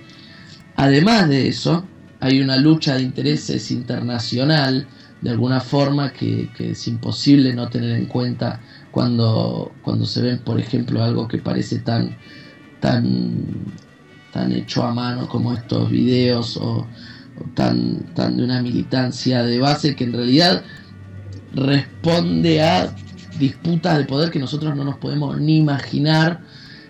Además 0.75 1.29
de 1.29 1.47
eso, 1.47 1.85
hay 2.21 2.41
una 2.41 2.57
lucha 2.57 2.95
de 2.95 3.03
intereses 3.03 3.69
internacional, 3.69 4.87
de 5.21 5.29
alguna 5.29 5.61
forma, 5.61 6.11
que, 6.11 6.49
es 6.57 6.87
imposible 6.87 7.53
no 7.53 7.69
tener 7.69 7.91
en 7.91 8.07
cuenta 8.07 8.61
cuando, 8.89 9.73
cuando 9.83 10.07
se 10.07 10.23
ven, 10.23 10.39
por 10.39 10.59
ejemplo, 10.59 11.03
algo 11.03 11.27
que 11.27 11.37
parece 11.37 11.77
tan, 11.77 12.17
tan, 12.79 13.45
tan 14.33 14.51
hecho 14.53 14.83
a 14.83 14.91
mano 14.91 15.29
como 15.29 15.53
estos 15.53 15.91
videos 15.91 16.57
o, 16.57 16.77
o 16.79 17.43
tan, 17.53 18.11
tan 18.15 18.37
de 18.37 18.43
una 18.43 18.59
militancia 18.63 19.43
de 19.43 19.59
base 19.59 19.95
que 19.95 20.05
en 20.05 20.13
realidad 20.13 20.63
responde 21.53 22.63
a 22.63 22.91
disputas 23.39 23.97
de 23.97 24.06
poder 24.06 24.30
que 24.30 24.39
nosotros 24.39 24.75
no 24.75 24.84
nos 24.84 24.97
podemos 24.97 25.39
ni 25.39 25.58
imaginar 25.58 26.41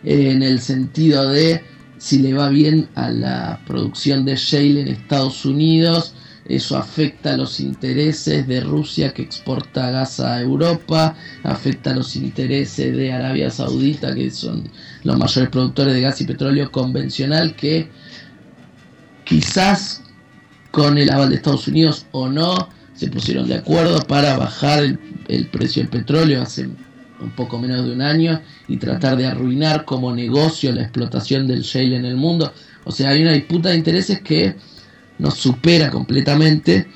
eh, 0.03 0.31
en 0.31 0.43
el 0.43 0.59
sentido 0.59 1.29
de 1.29 1.63
si 1.97 2.19
le 2.19 2.33
va 2.33 2.49
bien 2.49 2.89
a 2.95 3.09
la 3.09 3.61
producción 3.65 4.25
de 4.25 4.35
shale 4.35 4.81
en 4.81 4.87
Estados 4.87 5.45
Unidos, 5.45 6.15
eso 6.45 6.77
afecta 6.77 7.33
a 7.33 7.37
los 7.37 7.59
intereses 7.59 8.47
de 8.47 8.61
Rusia 8.61 9.13
que 9.13 9.21
exporta 9.21 9.91
gas 9.91 10.19
a 10.19 10.41
Europa, 10.41 11.15
afecta 11.43 11.91
a 11.91 11.95
los 11.95 12.15
intereses 12.15 12.95
de 12.95 13.11
Arabia 13.11 13.51
Saudita, 13.51 14.15
que 14.15 14.31
son 14.31 14.67
los 15.03 15.17
mayores 15.17 15.49
productores 15.49 15.93
de 15.93 16.01
gas 16.01 16.19
y 16.21 16.25
petróleo 16.25 16.71
convencional, 16.71 17.55
que 17.55 17.91
quizás 19.25 20.01
con 20.71 20.97
el 20.97 21.11
aval 21.11 21.29
de 21.29 21.35
Estados 21.35 21.67
Unidos 21.67 22.07
o 22.11 22.29
no, 22.29 22.69
se 22.99 23.07
pusieron 23.07 23.47
de 23.47 23.55
acuerdo 23.55 24.01
para 24.01 24.37
bajar 24.37 24.83
el, 25.29 25.47
precio 25.47 25.81
del 25.81 25.89
petróleo 25.89 26.41
hace 26.41 26.67
un 27.21 27.31
poco 27.33 27.57
menos 27.57 27.85
de 27.85 27.93
un 27.93 28.01
año 28.01 28.41
y 28.67 28.75
tratar 28.75 29.15
de 29.15 29.25
arruinar 29.25 29.85
como 29.85 30.13
negocio 30.13 30.73
la 30.73 30.81
explotación 30.81 31.47
del 31.47 31.61
shale 31.61 31.95
en 31.95 32.03
el 32.03 32.17
mundo. 32.17 32.51
O 32.83 32.91
sea, 32.91 33.11
hay 33.11 33.21
una 33.21 33.31
disputa 33.31 33.69
de 33.69 33.77
intereses 33.77 34.19
que 34.19 34.57
nos 35.17 35.35
supera 35.35 35.89
completamente 35.89 36.87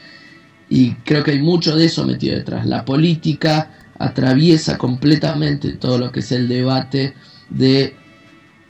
y 0.69 0.91
creo 1.05 1.23
que 1.23 1.31
hay 1.31 1.41
mucho 1.41 1.73
de 1.73 1.85
eso 1.85 2.05
metido 2.05 2.35
detrás. 2.35 2.65
La 2.65 2.83
política 2.83 3.71
atraviesa 3.97 4.77
completamente 4.77 5.71
todo 5.73 5.97
lo 5.97 6.11
que 6.11 6.19
es 6.19 6.33
el 6.33 6.49
debate 6.49 7.13
de 7.49 7.95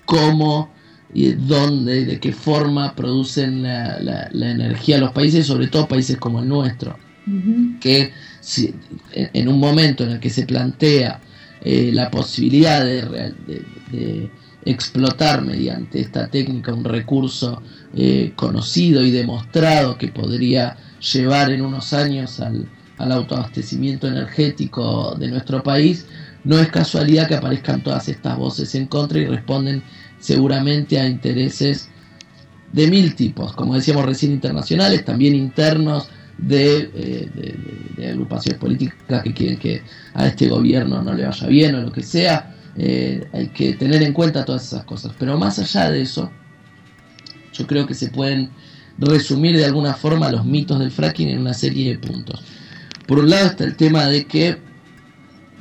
cómo 0.06 0.72
y 1.12 1.30
de 1.30 1.36
dónde 1.36 2.02
y 2.02 2.06
de 2.06 2.20
qué 2.20 2.32
forma 2.32 2.94
producen 2.94 3.64
la- 3.64 3.98
la 4.32 4.52
energía 4.52 5.00
los 5.00 5.14
países, 5.14 5.48
sobre 5.48 5.68
todo 5.68 5.88
países 5.88 6.18
como 6.18 6.40
el 6.40 6.48
nuestro 6.48 6.96
Que 7.80 8.12
si- 8.42 8.74
en 9.14 9.48
un 9.48 9.60
momento 9.60 10.04
en 10.04 10.12
el 10.12 10.20
que 10.20 10.30
se 10.30 10.46
plantea 10.46 11.22
eh, 11.62 11.92
la 11.94 12.12
posibilidad 12.12 12.84
de 12.84 14.30
explotar 14.66 15.42
mediante 15.44 16.00
esta 16.00 16.28
técnica 16.28 16.74
un 16.74 16.84
recurso 16.84 17.62
eh, 17.96 18.34
conocido 18.36 19.04
y 19.04 19.12
demostrado 19.12 19.98
que 19.98 20.08
podría 20.10 20.78
llevar 21.14 21.52
en 21.52 21.62
unos 21.62 21.94
años 21.94 22.40
al, 22.40 22.68
al 22.98 23.12
autoabastecimiento 23.12 24.08
energético 24.08 25.16
de 25.20 25.28
nuestro 25.30 25.62
país, 25.64 26.06
no 26.44 26.60
es 26.60 26.70
casualidad 26.70 27.28
que 27.28 27.36
aparezcan 27.36 27.84
todas 27.84 28.08
estas 28.10 28.38
voces 28.38 28.74
en 28.76 28.88
contra 28.88 29.20
y 29.20 29.26
responden 29.26 29.84
seguramente 30.20 31.00
a 31.00 31.08
intereses 31.08 31.90
de 32.72 32.88
mil 32.88 33.16
tipos, 33.16 33.54
como 33.54 33.76
decíamos 33.76 34.06
recién 34.06 34.32
internacionales, 34.32 35.06
también 35.06 35.36
internos 35.36 36.08
de, 36.38 36.78
eh, 36.94 37.32
de- 37.34 37.60
de 37.96 38.10
agrupaciones 38.10 38.60
políticas 38.60 39.24
que 39.24 39.34
quieren 39.34 39.58
que 39.58 39.84
a 40.14 40.28
este 40.28 40.48
gobierno 40.48 41.02
no 41.02 41.14
le 41.14 41.26
vaya 41.26 41.48
bien 41.48 41.76
o 41.76 41.82
lo 41.82 41.92
que 41.92 42.04
sea. 42.04 42.56
Eh, 42.76 43.24
hay 43.34 43.50
que 43.50 43.74
tener 43.74 44.02
en 44.02 44.14
cuenta 44.14 44.44
todas 44.44 44.66
esas 44.66 44.84
cosas. 44.84 45.14
Pero 45.20 45.38
más 45.38 45.60
allá 45.60 45.92
de 45.92 46.02
eso, 46.02 46.32
yo 47.54 47.68
creo 47.68 47.86
que 47.86 47.94
se 47.94 48.10
pueden 48.10 48.50
resumir 48.98 49.56
de 49.58 49.66
alguna 49.66 49.94
forma 49.94 50.32
los 50.32 50.46
mitos 50.46 50.80
del 50.80 50.92
fracking 50.92 51.30
en 51.30 51.40
una 51.40 51.54
serie 51.54 51.92
de 51.92 52.00
puntos. 52.00 52.44
Por 53.08 53.20
un 53.20 53.30
lado 53.30 53.48
está 53.48 53.64
el 53.64 53.76
tema 53.76 54.08
de 54.08 54.26
que 54.26 54.58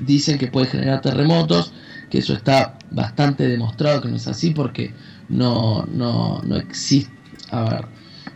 dicen 0.00 0.38
que 0.38 0.48
puede 0.48 0.66
generar 0.66 1.00
terremotos, 1.00 1.72
que 2.10 2.18
eso 2.18 2.34
está 2.34 2.78
bastante 2.90 3.46
demostrado 3.46 4.00
que 4.02 4.08
no 4.08 4.16
es 4.16 4.26
así 4.26 4.50
porque 4.50 4.92
no, 5.28 5.86
no, 5.86 6.40
no 6.42 6.56
existe. 6.56 7.12
A 7.50 7.64
ver, 7.64 7.84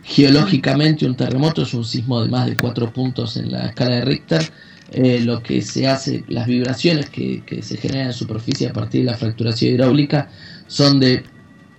geológicamente 0.07 1.05
un 1.05 1.17
terremoto 1.17 1.63
es 1.63 1.73
un 1.73 1.83
sismo 1.83 2.21
de 2.23 2.29
más 2.29 2.45
de 2.45 2.55
4 2.55 2.93
puntos 2.93 3.35
en 3.35 3.51
la 3.51 3.67
escala 3.67 3.95
de 3.95 4.01
Richter. 4.05 4.53
Eh, 4.89 5.19
lo 5.19 5.43
que 5.43 5.61
se 5.61 5.85
hace, 5.85 6.23
las 6.29 6.47
vibraciones 6.47 7.09
que, 7.09 7.43
se 7.61 7.75
generan 7.75 8.07
en 8.07 8.13
superficie 8.13 8.69
a 8.69 8.73
partir 8.73 9.01
de 9.01 9.11
la 9.11 9.17
fracturación 9.17 9.73
hidráulica 9.73 10.29
son 10.65 11.01
de, 11.01 11.25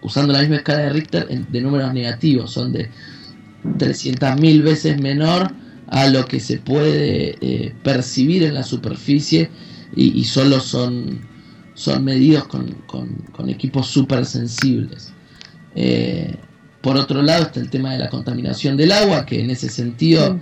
usando 0.02 0.34
la 0.34 0.40
misma 0.40 0.56
escala 0.56 0.80
de 0.80 0.90
Richter, 0.90 1.26
de 1.26 1.60
números 1.62 1.94
negativos, 1.94 2.52
son 2.52 2.70
de 2.72 2.90
300.000 3.78 4.62
veces 4.62 5.00
menor 5.00 5.56
a 5.86 6.06
lo 6.08 6.26
que 6.26 6.38
se 6.38 6.58
puede 6.58 7.38
eh, 7.40 7.74
percibir 7.82 8.42
en 8.42 8.52
la 8.54 8.62
superficie 8.62 9.50
y, 9.96 10.22
solo 10.24 10.60
son, 10.60 11.18
son 11.72 12.04
medidos 12.04 12.46
con, 12.46 12.66
con- 12.86 13.16
con 13.32 13.48
equipos 13.48 13.86
súper 13.86 14.26
sensibles. 14.26 15.16
Eh, 15.74 16.47
por 16.88 16.96
otro 16.96 17.20
lado 17.22 17.42
está 17.42 17.60
el 17.60 17.68
tema 17.68 17.92
de 17.92 17.98
la 17.98 18.08
contaminación 18.08 18.74
del 18.78 18.92
agua, 18.92 19.26
que 19.26 19.42
en 19.42 19.50
ese 19.50 19.68
sentido 19.68 20.40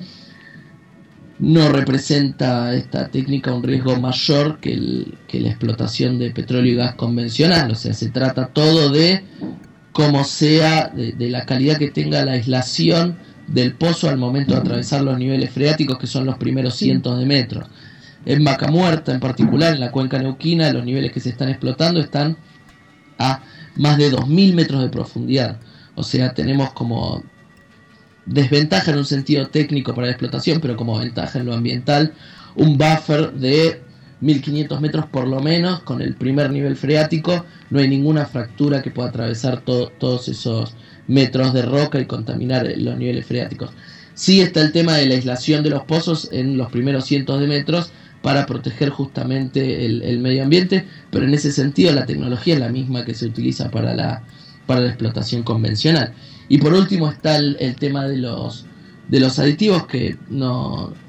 no 1.41 1.69
representa 1.71 2.73
esta 2.75 3.09
técnica 3.09 3.53
un 3.53 3.65
riesgo 3.65 3.97
mayor 3.97 4.59
que, 4.61 4.73
el- 4.75 5.15
que 5.27 5.41
la 5.41 5.49
explotación 5.49 6.19
de 6.21 6.31
petróleo 6.31 6.73
y 6.73 6.77
gas 6.77 6.95
convencional. 6.95 7.71
O 7.73 7.75
sea, 7.75 7.93
se 7.95 8.11
trata 8.11 8.47
todo 8.47 8.91
de 8.91 9.25
cómo 9.91 10.23
sea, 10.23 10.87
de, 10.95 11.13
de 11.13 11.29
la 11.31 11.45
calidad 11.47 11.79
que 11.79 11.91
tenga 11.91 12.25
la 12.25 12.33
aislación 12.33 13.17
del 13.49 13.75
pozo 13.75 14.09
al 14.09 14.17
momento 14.17 14.55
de 14.55 14.61
atravesar 14.61 15.03
los 15.03 15.19
niveles 15.19 15.51
freáticos, 15.51 15.99
que 15.99 16.07
son 16.07 16.27
los 16.27 16.39
primeros 16.39 16.77
cientos 16.77 17.19
de 17.19 17.27
metros. 17.27 17.69
En 18.25 18.45
Vaca 18.45 18.69
Muerta, 18.69 19.13
en 19.13 19.21
particular, 19.21 19.75
en 19.75 19.81
la 19.81 19.91
cuenca 19.91 20.19
neuquina, 20.21 20.73
los 20.73 20.85
niveles 20.85 21.11
que 21.13 21.19
se 21.21 21.31
están 21.31 21.49
explotando 21.49 21.99
están 22.01 22.37
a 23.19 23.43
más 23.77 23.99
de 23.99 24.11
2.000 24.13 24.55
metros 24.55 24.81
de 24.83 24.89
profundidad. 24.91 25.59
O 25.97 26.03
sea, 26.05 26.35
tenemos 26.35 26.73
como 26.73 27.25
desventaja 28.27 28.91
en 28.91 28.99
un 28.99 29.05
sentido 29.05 29.49
técnico 29.49 29.95
para 29.95 30.07
la 30.09 30.13
explotación, 30.13 30.61
pero 30.61 30.77
como 30.77 30.99
ventaja 30.99 31.39
en 31.39 31.47
lo 31.47 31.55
ambiental, 31.55 32.15
un 32.55 32.77
buffer 32.77 33.33
de 33.33 33.83
1500 34.21 34.81
metros 34.81 35.07
por 35.07 35.29
lo 35.29 35.41
menos 35.41 35.81
con 35.83 36.01
el 36.03 36.15
primer 36.17 36.51
nivel 36.51 36.77
freático. 36.77 37.45
No 37.71 37.81
hay 37.81 37.89
ninguna 37.89 38.27
fractura 38.27 38.83
que 38.83 38.91
pueda 38.91 39.09
atravesar 39.11 39.61
to- 39.61 39.93
todos 39.99 40.29
esos 40.29 40.77
metros 41.07 41.53
de 41.53 41.63
roca 41.63 42.01
y 42.01 42.07
contaminar 42.07 42.67
los 42.79 42.97
niveles 42.97 43.27
freáticos. 43.27 43.71
Sí 44.15 44.41
está 44.41 44.63
el 44.63 44.73
tema 44.73 44.97
de 44.97 45.07
la 45.07 45.15
aislación 45.15 45.63
de 45.63 45.71
los 45.71 45.85
pozos 45.85 46.29
en 46.33 46.57
los 46.57 46.71
primeros 46.71 47.05
cientos 47.05 47.39
de 47.41 47.47
metros 47.47 47.93
para 48.23 48.47
proteger 48.47 48.89
justamente 48.89 49.85
el 49.85 50.19
medio 50.21 50.43
ambiente, 50.43 50.89
pero 51.11 51.27
en 51.27 51.35
ese 51.35 51.53
sentido 51.53 51.93
la 51.93 52.07
tecnología 52.07 52.55
es 52.55 52.61
la 52.61 52.71
misma 52.71 53.05
que 53.05 53.15
se 53.15 53.27
utiliza 53.27 53.71
para 53.71 53.95
la, 53.95 54.25
para 54.67 54.81
la 54.81 54.89
explotación 54.89 55.43
convencional. 55.45 56.15
Y 56.49 56.59
por 56.59 56.75
último 56.75 57.09
está 57.11 57.37
el, 57.39 57.57
el 57.61 57.77
tema 57.77 58.07
de 58.09 58.19
los, 58.19 58.71
de 59.07 59.21
los 59.21 59.39
aditivos 59.39 59.87
que 59.87 60.23
no 60.29 61.01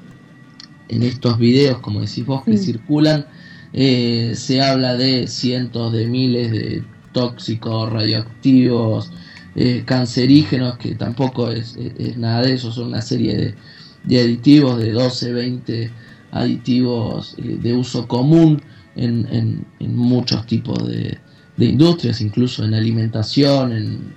en 0.88 1.02
estos 1.02 1.38
videos, 1.38 1.80
como 1.80 2.00
decís 2.00 2.24
vos, 2.24 2.44
que 2.46 2.56
Sí. 2.56 2.64
circulan, 2.72 3.26
eh, 3.72 4.32
se 4.36 4.62
habla 4.62 4.96
de 4.96 5.26
cientos 5.28 5.92
de 5.92 6.06
miles 6.06 6.50
de 6.50 6.90
tóxicos, 7.12 7.90
radioactivos, 7.92 9.12
eh, 9.54 9.84
cancerígenos, 9.84 10.78
que 10.78 10.94
tampoco 10.94 11.50
es, 11.50 11.76
es- 11.76 11.94
es 11.98 12.16
nada 12.18 12.42
de 12.42 12.54
eso, 12.54 12.72
son 12.72 12.88
una 12.88 13.02
serie 13.02 13.36
de, 13.36 13.58
de 14.02 14.20
aditivos, 14.20 14.78
de 14.78 14.92
12, 14.92 15.32
20 15.32 15.94
aditivos 16.30 17.34
eh, 17.38 17.58
de 17.58 17.74
uso 17.74 18.08
común 18.08 18.62
en, 18.94 19.26
en- 19.32 19.72
en 19.78 19.96
muchos 19.96 20.46
tipos 20.46 20.86
de, 20.88 21.22
de 21.58 21.66
industrias, 21.66 22.20
incluso 22.22 22.64
en 22.64 22.72
alimentación, 22.74 23.72
en, 23.72 24.14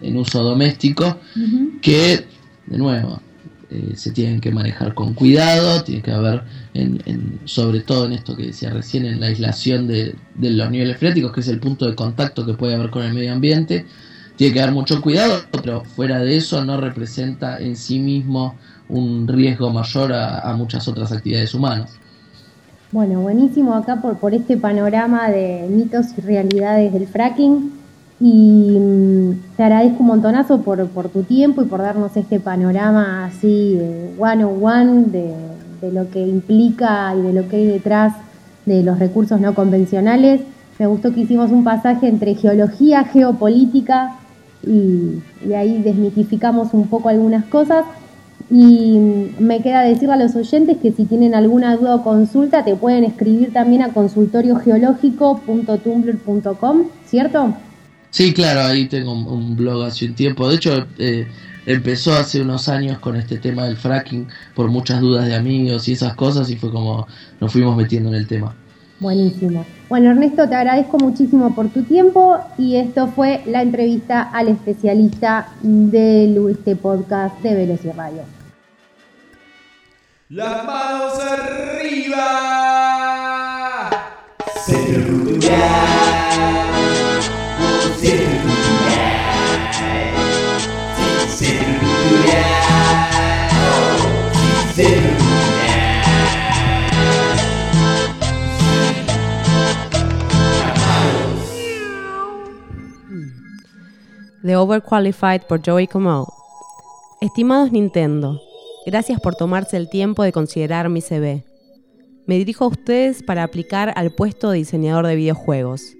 en- 0.00 0.16
uso 0.16 0.42
doméstico, 0.42 1.18
que, 1.82 2.24
de 2.66 2.78
nuevo, 2.78 3.20
eh, 3.70 3.92
se 3.96 4.10
tienen 4.12 4.40
que 4.40 4.50
manejar 4.50 4.94
con 4.94 5.14
cuidado, 5.14 5.82
tiene 5.84 6.02
que 6.02 6.10
haber, 6.12 6.42
en, 6.74 7.02
en- 7.06 7.40
sobre 7.44 7.80
todo 7.80 8.06
en 8.06 8.12
esto 8.12 8.36
que 8.36 8.46
decía 8.46 8.70
recién, 8.70 9.04
en 9.06 9.20
la 9.20 9.26
aislación 9.26 9.86
de, 9.86 10.14
de 10.34 10.50
los 10.50 10.70
niveles 10.70 10.96
freáticos, 10.98 11.32
que 11.32 11.40
es 11.40 11.48
el 11.48 11.60
punto 11.60 11.86
de 11.86 11.94
contacto 11.94 12.44
que 12.46 12.54
puede 12.54 12.74
haber 12.74 12.90
con 12.90 13.02
el 13.04 13.14
medio 13.14 13.32
ambiente, 13.32 13.86
tiene 14.36 14.54
que 14.54 14.60
haber 14.62 14.74
mucho 14.74 15.00
cuidado, 15.02 15.42
pero 15.62 15.84
fuera 15.84 16.18
de 16.20 16.36
eso 16.36 16.64
no 16.64 16.80
representa 16.80 17.58
en 17.60 17.76
sí 17.76 17.98
mismo 17.98 18.56
un 18.88 19.28
riesgo 19.28 19.70
mayor 19.70 20.12
a, 20.12 20.40
a 20.40 20.56
muchas 20.56 20.88
otras 20.88 21.12
actividades 21.12 21.54
humanas. 21.54 21.99
Bueno, 22.92 23.20
buenísimo 23.20 23.74
acá 23.74 24.02
por, 24.02 24.16
por 24.16 24.34
este 24.34 24.56
panorama 24.56 25.28
de 25.30 25.64
mitos 25.70 26.06
y 26.18 26.22
realidades 26.22 26.92
del 26.92 27.06
fracking. 27.06 27.70
Y 28.18 28.78
mm, 28.80 29.56
te 29.56 29.62
agradezco 29.62 30.00
un 30.00 30.08
montonazo 30.08 30.62
por, 30.62 30.88
por 30.88 31.08
tu 31.08 31.22
tiempo 31.22 31.62
y 31.62 31.66
por 31.66 31.82
darnos 31.82 32.16
este 32.16 32.40
panorama 32.40 33.26
así 33.26 33.78
one 34.18 34.44
on 34.44 34.64
one 34.64 35.04
de, 35.04 35.32
de 35.80 35.92
lo 35.92 36.10
que 36.10 36.20
implica 36.20 37.14
y 37.16 37.22
de 37.22 37.32
lo 37.32 37.48
que 37.48 37.56
hay 37.58 37.66
detrás 37.66 38.14
de 38.66 38.82
los 38.82 38.98
recursos 38.98 39.40
no 39.40 39.54
convencionales. 39.54 40.40
Me 40.80 40.88
gustó 40.88 41.14
que 41.14 41.20
hicimos 41.20 41.52
un 41.52 41.62
pasaje 41.62 42.08
entre 42.08 42.34
geología, 42.34 43.04
geopolítica 43.04 44.16
y 44.66 45.22
ahí 45.54 45.80
desmitificamos 45.80 46.74
un 46.74 46.88
poco 46.88 47.08
algunas 47.08 47.44
cosas. 47.44 47.84
Y 48.50 48.98
me 49.38 49.62
queda 49.62 49.82
decirle 49.82 50.14
a 50.14 50.16
los 50.16 50.34
oyentes 50.34 50.78
que 50.82 50.90
si 50.90 51.04
tienen 51.04 51.36
alguna 51.36 51.76
duda 51.76 51.94
o 51.96 52.02
consulta 52.02 52.64
te 52.64 52.74
pueden 52.74 53.04
escribir 53.04 53.52
también 53.52 53.82
a 53.82 53.92
consultoriogeológico.tumblr.com, 53.92 56.82
¿cierto? 57.06 57.54
Sí, 58.10 58.34
claro, 58.34 58.62
ahí 58.62 58.86
tengo 58.86 59.12
un, 59.12 59.28
un 59.28 59.56
blog 59.56 59.84
hace 59.84 60.06
un 60.06 60.14
tiempo. 60.14 60.48
De 60.48 60.56
hecho, 60.56 60.84
eh, 60.98 61.28
empezó 61.66 62.14
hace 62.14 62.40
unos 62.40 62.68
años 62.68 62.98
con 62.98 63.16
este 63.16 63.38
tema 63.38 63.66
del 63.66 63.76
fracking 63.76 64.28
por 64.54 64.68
muchas 64.68 65.00
dudas 65.00 65.26
de 65.26 65.36
amigos 65.36 65.88
y 65.88 65.92
esas 65.92 66.14
cosas 66.14 66.50
y 66.50 66.56
fue 66.56 66.72
como 66.72 67.06
nos 67.40 67.52
fuimos 67.52 67.76
metiendo 67.76 68.08
en 68.08 68.16
el 68.16 68.26
tema. 68.26 68.56
Buenísimo. 68.98 69.64
Bueno, 69.88 70.10
Ernesto, 70.10 70.48
te 70.48 70.54
agradezco 70.54 70.98
muchísimo 70.98 71.54
por 71.54 71.68
tu 71.70 71.84
tiempo 71.84 72.38
y 72.58 72.76
esto 72.76 73.08
fue 73.08 73.42
la 73.46 73.62
entrevista 73.62 74.22
al 74.22 74.48
especialista 74.48 75.48
de 75.62 76.34
este 76.50 76.76
podcast 76.76 77.40
de 77.42 77.54
Veloci 77.54 77.90
Radio. 77.92 78.39
Las 80.32 80.64
manos 80.64 81.18
arriba. 81.18 82.20
Centro 84.64 85.24
Cultural. 85.24 86.20
The 104.42 104.56
Overqualified 104.56 105.42
por 105.48 105.60
Joey 105.60 105.88
Como. 105.88 106.32
Estimados 107.20 107.72
Nintendo, 107.72 108.40
gracias 108.86 109.20
por 109.20 109.34
tomarse 109.34 109.76
el 109.76 109.88
tiempo 109.88 110.22
de 110.22 110.32
considerar 110.32 110.88
mi 110.88 111.00
CV. 111.02 111.44
Me 112.26 112.36
dirijo 112.36 112.64
a 112.64 112.68
ustedes 112.68 113.22
para 113.22 113.42
aplicar 113.42 113.92
al 113.96 114.12
puesto 114.12 114.50
de 114.50 114.58
diseñador 114.58 115.06
de 115.06 115.16
videojuegos. 115.16 115.96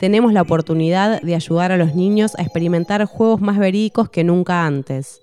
Tenemos 0.00 0.32
la 0.32 0.42
oportunidad 0.42 1.22
de 1.22 1.34
ayudar 1.34 1.70
a 1.70 1.76
los 1.76 1.94
niños 1.94 2.34
a 2.36 2.42
experimentar 2.42 3.04
juegos 3.04 3.40
más 3.40 3.58
verídicos 3.58 4.10
que 4.10 4.24
nunca 4.24 4.66
antes. 4.66 5.20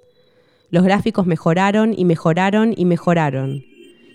Los 0.70 0.84
gráficos 0.84 1.26
mejoraron 1.26 1.94
y 1.98 2.06
mejoraron 2.06 2.74
y 2.78 2.86
mejoraron. 2.86 3.64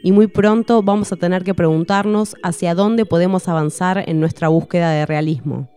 Y 0.02 0.12
muy 0.12 0.26
pronto 0.26 0.82
vamos 0.82 1.12
a 1.12 1.16
tener 1.16 1.44
que 1.44 1.54
preguntarnos 1.54 2.36
hacia 2.42 2.74
dónde 2.74 3.04
podemos 3.04 3.48
avanzar 3.48 4.04
en 4.06 4.20
nuestra 4.20 4.48
búsqueda 4.48 4.90
de 4.92 5.06
realismo. 5.06 5.68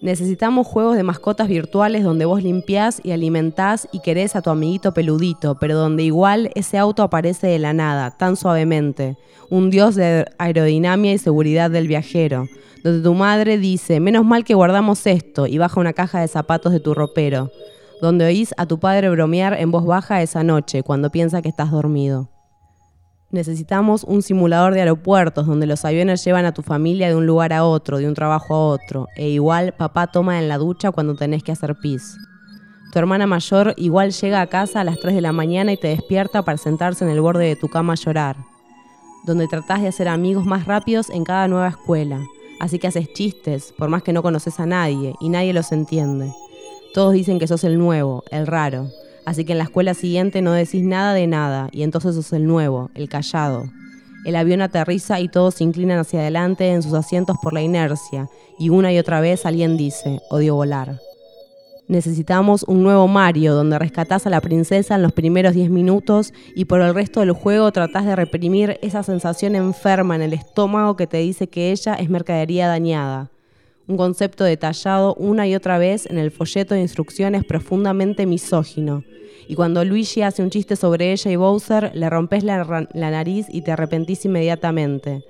Necesitamos 0.00 0.66
juegos 0.66 0.96
de 0.96 1.02
mascotas 1.02 1.48
virtuales 1.48 2.04
donde 2.04 2.24
vos 2.24 2.40
limpiás 2.42 3.00
y 3.02 3.10
alimentás 3.10 3.88
y 3.90 3.98
querés 3.98 4.36
a 4.36 4.42
tu 4.42 4.50
amiguito 4.50 4.94
peludito, 4.94 5.56
pero 5.58 5.76
donde 5.76 6.04
igual 6.04 6.52
ese 6.54 6.78
auto 6.78 7.02
aparece 7.02 7.48
de 7.48 7.58
la 7.58 7.72
nada, 7.72 8.16
tan 8.16 8.36
suavemente. 8.36 9.16
Un 9.50 9.70
dios 9.70 9.96
de 9.96 10.24
aerodinámica 10.38 11.14
y 11.14 11.18
seguridad 11.18 11.70
del 11.70 11.88
viajero. 11.88 12.46
Donde 12.84 13.02
tu 13.02 13.12
madre 13.14 13.58
dice, 13.58 13.98
menos 13.98 14.24
mal 14.24 14.44
que 14.44 14.54
guardamos 14.54 15.04
esto, 15.04 15.48
y 15.48 15.58
baja 15.58 15.80
una 15.80 15.94
caja 15.94 16.20
de 16.20 16.28
zapatos 16.28 16.72
de 16.72 16.78
tu 16.78 16.94
ropero. 16.94 17.50
Donde 18.00 18.24
oís 18.24 18.54
a 18.56 18.66
tu 18.66 18.78
padre 18.78 19.10
bromear 19.10 19.54
en 19.54 19.72
voz 19.72 19.84
baja 19.84 20.22
esa 20.22 20.44
noche, 20.44 20.84
cuando 20.84 21.10
piensa 21.10 21.42
que 21.42 21.48
estás 21.48 21.72
dormido. 21.72 22.28
Necesitamos 23.30 24.04
un 24.04 24.22
simulador 24.22 24.72
de 24.72 24.80
aeropuertos 24.80 25.46
donde 25.46 25.66
los 25.66 25.84
aviones 25.84 26.24
llevan 26.24 26.46
a 26.46 26.54
tu 26.54 26.62
familia 26.62 27.08
de 27.08 27.14
un 27.14 27.26
lugar 27.26 27.52
a 27.52 27.62
otro, 27.62 27.98
de 27.98 28.08
un 28.08 28.14
trabajo 28.14 28.54
a 28.54 28.66
otro, 28.68 29.06
e 29.16 29.28
igual 29.28 29.74
papá 29.74 30.06
toma 30.06 30.38
en 30.38 30.48
la 30.48 30.56
ducha 30.56 30.92
cuando 30.92 31.14
tenés 31.14 31.42
que 31.42 31.52
hacer 31.52 31.76
pis. 31.76 32.16
Tu 32.90 32.98
hermana 32.98 33.26
mayor 33.26 33.74
igual 33.76 34.12
llega 34.12 34.40
a 34.40 34.46
casa 34.46 34.80
a 34.80 34.84
las 34.84 34.98
3 34.98 35.14
de 35.14 35.20
la 35.20 35.32
mañana 35.32 35.72
y 35.72 35.76
te 35.76 35.88
despierta 35.88 36.40
para 36.40 36.56
sentarse 36.56 37.04
en 37.04 37.10
el 37.10 37.20
borde 37.20 37.44
de 37.44 37.56
tu 37.56 37.68
cama 37.68 37.92
a 37.92 37.96
llorar. 37.96 38.36
Donde 39.26 39.46
tratás 39.46 39.82
de 39.82 39.88
hacer 39.88 40.08
amigos 40.08 40.46
más 40.46 40.64
rápidos 40.64 41.10
en 41.10 41.24
cada 41.24 41.48
nueva 41.48 41.68
escuela. 41.68 42.24
Así 42.60 42.78
que 42.78 42.86
haces 42.86 43.12
chistes, 43.12 43.74
por 43.76 43.90
más 43.90 44.02
que 44.02 44.14
no 44.14 44.22
conoces 44.22 44.58
a 44.58 44.64
nadie, 44.64 45.14
y 45.20 45.28
nadie 45.28 45.52
los 45.52 45.70
entiende. 45.70 46.32
Todos 46.94 47.12
dicen 47.12 47.38
que 47.38 47.46
sos 47.46 47.62
el 47.64 47.78
nuevo, 47.78 48.24
el 48.30 48.46
raro. 48.46 48.88
Así 49.28 49.44
que 49.44 49.52
en 49.52 49.58
la 49.58 49.64
escuela 49.64 49.92
siguiente 49.92 50.40
no 50.40 50.52
decís 50.52 50.82
nada 50.82 51.12
de 51.12 51.26
nada, 51.26 51.68
y 51.70 51.82
entonces 51.82 52.14
sos 52.14 52.32
el 52.32 52.46
nuevo, 52.46 52.90
el 52.94 53.10
callado. 53.10 53.66
El 54.24 54.34
avión 54.36 54.62
aterriza 54.62 55.20
y 55.20 55.28
todos 55.28 55.56
se 55.56 55.64
inclinan 55.64 55.98
hacia 55.98 56.20
adelante 56.20 56.70
en 56.70 56.82
sus 56.82 56.94
asientos 56.94 57.36
por 57.42 57.52
la 57.52 57.60
inercia, 57.60 58.30
y 58.58 58.70
una 58.70 58.90
y 58.90 58.98
otra 58.98 59.20
vez 59.20 59.44
alguien 59.44 59.76
dice, 59.76 60.22
odio 60.30 60.54
volar. 60.54 60.98
Necesitamos 61.88 62.62
un 62.62 62.82
nuevo 62.82 63.06
Mario 63.06 63.54
donde 63.54 63.78
rescatás 63.78 64.26
a 64.26 64.30
la 64.30 64.40
princesa 64.40 64.94
en 64.94 65.02
los 65.02 65.12
primeros 65.12 65.52
10 65.52 65.68
minutos 65.68 66.32
y 66.56 66.64
por 66.64 66.80
el 66.80 66.94
resto 66.94 67.20
del 67.20 67.32
juego 67.32 67.70
tratás 67.70 68.06
de 68.06 68.16
reprimir 68.16 68.78
esa 68.80 69.02
sensación 69.02 69.56
enferma 69.56 70.16
en 70.16 70.22
el 70.22 70.32
estómago 70.32 70.96
que 70.96 71.06
te 71.06 71.18
dice 71.18 71.48
que 71.48 71.70
ella 71.70 71.96
es 71.96 72.08
mercadería 72.08 72.66
dañada. 72.66 73.30
Un 73.88 73.96
concepto 73.96 74.44
detallado 74.44 75.14
una 75.14 75.48
y 75.48 75.54
otra 75.54 75.78
vez 75.78 76.04
en 76.04 76.18
el 76.18 76.30
folleto 76.30 76.74
de 76.74 76.82
instrucciones 76.82 77.42
profundamente 77.44 78.26
misógino. 78.26 79.02
Y 79.48 79.54
cuando 79.54 79.82
Luigi 79.82 80.20
hace 80.20 80.42
un 80.42 80.50
chiste 80.50 80.76
sobre 80.76 81.10
ella 81.10 81.30
y 81.30 81.36
Bowser, 81.36 81.90
le 81.94 82.10
rompes 82.10 82.44
la, 82.44 82.86
la 82.92 83.10
nariz 83.10 83.46
y 83.50 83.62
te 83.62 83.72
arrepentís 83.72 84.26
inmediatamente. 84.26 85.24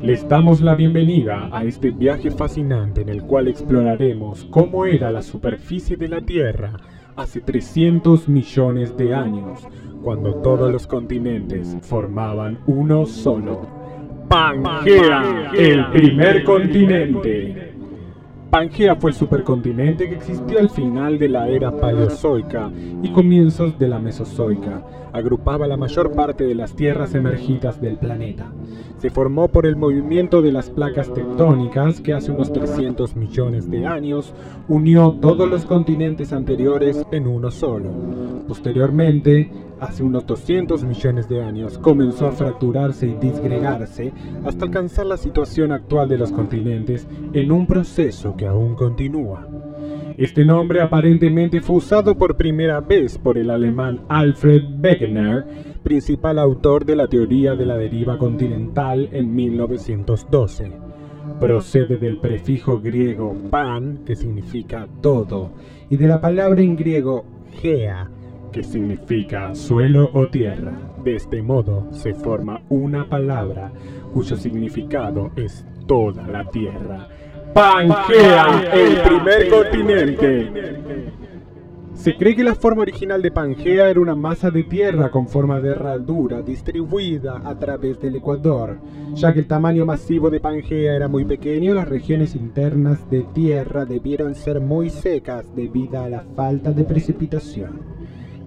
Les 0.02 0.26
damos 0.26 0.62
la 0.62 0.74
bienvenida 0.74 1.50
a 1.52 1.62
este 1.64 1.90
viaje 1.90 2.30
fascinante 2.30 3.02
en 3.02 3.10
el 3.10 3.22
cual 3.22 3.48
exploraremos 3.48 4.46
cómo 4.46 4.86
era 4.86 5.10
la 5.10 5.20
superficie 5.20 5.98
de 5.98 6.08
la 6.08 6.22
Tierra 6.22 6.72
hace 7.16 7.42
300 7.42 8.26
millones 8.26 8.96
de 8.96 9.14
años, 9.14 9.60
cuando 10.02 10.36
todos 10.36 10.72
los 10.72 10.86
continentes 10.86 11.76
formaban 11.82 12.60
uno 12.66 13.04
solo. 13.04 13.68
Pangea, 14.26 15.52
el 15.54 15.90
primer 15.90 16.44
continente. 16.44 17.69
Pangea 18.50 18.96
fue 18.96 19.10
el 19.10 19.16
supercontinente 19.16 20.08
que 20.08 20.16
existió 20.16 20.58
al 20.58 20.70
final 20.70 21.20
de 21.20 21.28
la 21.28 21.48
era 21.48 21.70
paleozoica 21.70 22.68
y 23.00 23.12
comienzos 23.12 23.78
de 23.78 23.86
la 23.86 24.00
mesozoica. 24.00 24.82
Agrupaba 25.12 25.68
la 25.68 25.76
mayor 25.76 26.10
parte 26.10 26.42
de 26.42 26.56
las 26.56 26.74
tierras 26.74 27.14
emergidas 27.14 27.80
del 27.80 27.96
planeta. 27.96 28.50
Se 28.98 29.08
formó 29.08 29.46
por 29.46 29.66
el 29.66 29.76
movimiento 29.76 30.42
de 30.42 30.50
las 30.50 30.68
placas 30.68 31.14
tectónicas 31.14 32.00
que 32.00 32.12
hace 32.12 32.32
unos 32.32 32.52
300 32.52 33.14
millones 33.14 33.70
de 33.70 33.86
años 33.86 34.34
unió 34.66 35.12
todos 35.20 35.48
los 35.48 35.64
continentes 35.64 36.32
anteriores 36.32 37.06
en 37.12 37.28
uno 37.28 37.52
solo. 37.52 37.88
Posteriormente, 38.48 39.48
hace 39.80 40.02
unos 40.02 40.26
200 40.26 40.84
millones 40.84 41.28
de 41.28 41.42
años, 41.42 41.78
comenzó 41.78 42.26
a 42.26 42.32
fracturarse 42.32 43.06
y 43.06 43.14
disgregarse 43.14 44.12
hasta 44.44 44.64
alcanzar 44.64 45.06
la 45.06 45.16
situación 45.16 45.72
actual 45.72 46.08
de 46.08 46.18
los 46.18 46.32
continentes 46.32 47.06
en 47.32 47.50
un 47.50 47.66
proceso 47.66 48.36
que 48.36 48.46
aún 48.46 48.74
continúa. 48.74 49.46
Este 50.16 50.44
nombre 50.44 50.82
aparentemente 50.82 51.62
fue 51.62 51.76
usado 51.76 52.16
por 52.18 52.36
primera 52.36 52.80
vez 52.80 53.16
por 53.16 53.38
el 53.38 53.48
alemán 53.48 54.02
Alfred 54.08 54.62
Wegener, 54.82 55.46
principal 55.82 56.38
autor 56.38 56.84
de 56.84 56.96
la 56.96 57.08
teoría 57.08 57.54
de 57.54 57.64
la 57.64 57.78
deriva 57.78 58.18
continental 58.18 59.08
en 59.12 59.34
1912. 59.34 60.72
Procede 61.38 61.96
del 61.96 62.18
prefijo 62.18 62.80
griego 62.80 63.34
pan, 63.50 64.00
que 64.04 64.14
significa 64.14 64.86
todo, 65.00 65.52
y 65.88 65.96
de 65.96 66.06
la 66.06 66.20
palabra 66.20 66.60
en 66.60 66.76
griego 66.76 67.24
gea, 67.62 68.10
que 68.50 68.62
significa 68.62 69.54
suelo 69.54 70.10
o 70.12 70.28
tierra. 70.28 70.72
De 71.04 71.16
este 71.16 71.42
modo 71.42 71.88
se 71.92 72.14
forma 72.14 72.62
una 72.68 73.08
palabra 73.08 73.72
cuyo 74.12 74.36
significado 74.36 75.30
es 75.36 75.64
toda 75.86 76.26
la 76.26 76.44
tierra. 76.50 77.08
Pangea, 77.54 78.72
el 78.72 79.00
primer 79.02 79.48
continente. 79.48 80.80
Se 81.94 82.16
cree 82.16 82.34
que 82.34 82.44
la 82.44 82.54
forma 82.54 82.80
original 82.80 83.20
de 83.20 83.30
Pangea 83.30 83.90
era 83.90 84.00
una 84.00 84.14
masa 84.14 84.50
de 84.50 84.62
tierra 84.62 85.10
con 85.10 85.28
forma 85.28 85.60
de 85.60 85.72
herradura 85.72 86.40
distribuida 86.40 87.42
a 87.44 87.58
través 87.58 88.00
del 88.00 88.16
Ecuador. 88.16 88.78
Ya 89.14 89.34
que 89.34 89.40
el 89.40 89.46
tamaño 89.46 89.84
masivo 89.84 90.30
de 90.30 90.40
Pangea 90.40 90.96
era 90.96 91.08
muy 91.08 91.26
pequeño, 91.26 91.74
las 91.74 91.88
regiones 91.88 92.34
internas 92.34 93.10
de 93.10 93.24
tierra 93.34 93.84
debieron 93.84 94.34
ser 94.34 94.60
muy 94.60 94.88
secas 94.88 95.54
debido 95.54 96.00
a 96.00 96.08
la 96.08 96.24
falta 96.34 96.72
de 96.72 96.84
precipitación. 96.84 97.99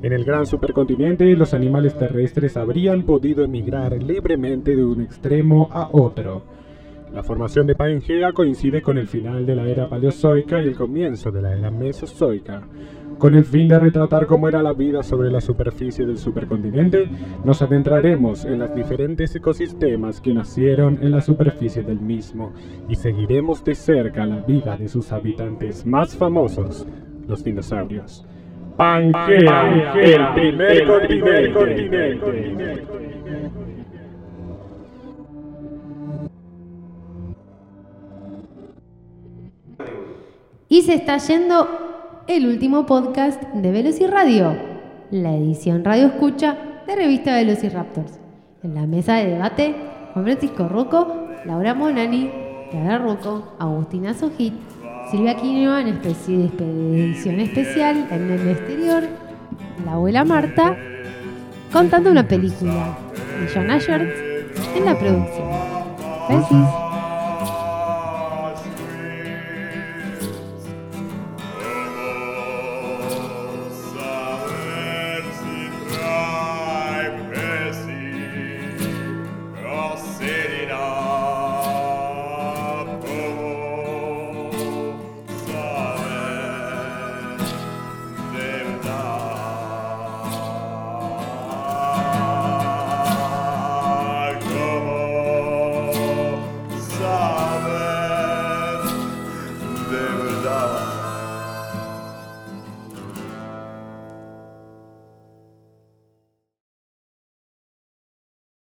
En 0.04 0.12
el 0.12 0.26
gran 0.26 0.46
supercontinente, 0.46 1.34
los 1.38 1.54
animales 1.54 1.98
terrestres 1.98 2.58
habrían 2.58 3.04
podido 3.04 3.42
emigrar 3.42 4.04
libremente 4.04 4.76
de 4.76 4.84
un 4.84 5.02
extremo 5.02 5.70
a 5.72 5.88
otro. 5.94 6.44
La 7.14 7.24
formación 7.24 7.68
de 7.68 7.76
Pangea 7.76 8.34
coincide 8.34 8.82
con 8.82 8.98
el 8.98 9.08
final 9.08 9.46
de 9.46 9.56
la 9.56 9.66
era 9.66 9.88
paleozoica 9.88 10.62
y 10.62 10.68
el 10.68 10.76
comienzo 10.76 11.32
de 11.32 11.42
la 11.42 11.56
era 11.56 11.72
mesozoica. 11.72 12.68
Con 13.18 13.34
el 13.36 13.46
fin 13.46 13.70
de 13.70 13.80
retratar 13.80 14.26
cómo 14.26 14.50
era 14.50 14.62
la 14.62 14.74
vida 14.74 15.04
sobre 15.04 15.32
la 15.32 15.40
superficie 15.40 16.06
del 16.06 16.18
supercontinente, 16.18 17.08
nos 17.46 17.62
adentraremos 17.62 18.44
en 18.44 18.60
los 18.60 18.76
diferentes 18.76 19.34
ecosistemas 19.34 20.20
que 20.20 20.34
nacieron 20.34 21.00
en 21.02 21.12
la 21.12 21.22
superficie 21.22 21.82
del 21.82 22.02
mismo 22.02 22.52
y 22.90 22.96
seguiremos 22.96 23.64
de 23.64 23.74
cerca 23.74 24.26
la 24.26 24.42
vida 24.42 24.76
de 24.76 24.90
sus 24.90 25.14
habitantes 25.14 25.86
más 25.86 26.14
famosos, 26.14 26.86
los 27.26 27.42
dinosaurios. 27.42 28.26
Pangea, 28.78 29.94
el 29.96 30.34
primer 30.34 31.54
continente. 31.54 32.84
Y 40.70 40.82
se 40.82 40.96
está 40.96 41.18
yendo 41.18 41.68
el 42.28 42.48
último 42.48 42.88
podcast 42.88 43.44
de 43.44 43.72
Velociradio, 43.72 44.56
la 45.12 45.36
edición 45.36 45.84
Radio 45.84 46.08
Escucha 46.08 46.58
de 46.88 46.96
revista 46.96 47.36
Velociraptors. 47.36 48.20
En 48.64 48.74
la 48.74 48.88
mesa 48.88 49.18
de 49.18 49.28
debate, 49.28 49.76
Juan 50.14 50.26
Francisco 50.26 50.68
Rocco, 50.68 51.28
Laura 51.46 51.76
Monani, 51.76 52.32
Clara 52.72 52.98
Rocco, 52.98 53.54
Agustina 53.60 54.16
Sojit, 54.16 54.54
Silvia 55.14 55.36
Quinoa 55.36 55.82
en 55.82 55.90
especie 55.90 56.50
de 56.58 57.04
edición 57.06 57.40
especial 57.40 58.08
en 58.10 58.32
el 58.32 58.48
exterior, 58.50 59.04
la 59.86 59.92
abuela 59.92 60.24
Marta, 60.24 60.76
contando 61.72 62.10
una 62.10 62.28
película, 62.28 62.98
y 63.40 63.54
John 63.54 63.70
Asher 63.70 64.52
en 64.76 64.86
la 64.86 64.98
producción. 64.98 66.83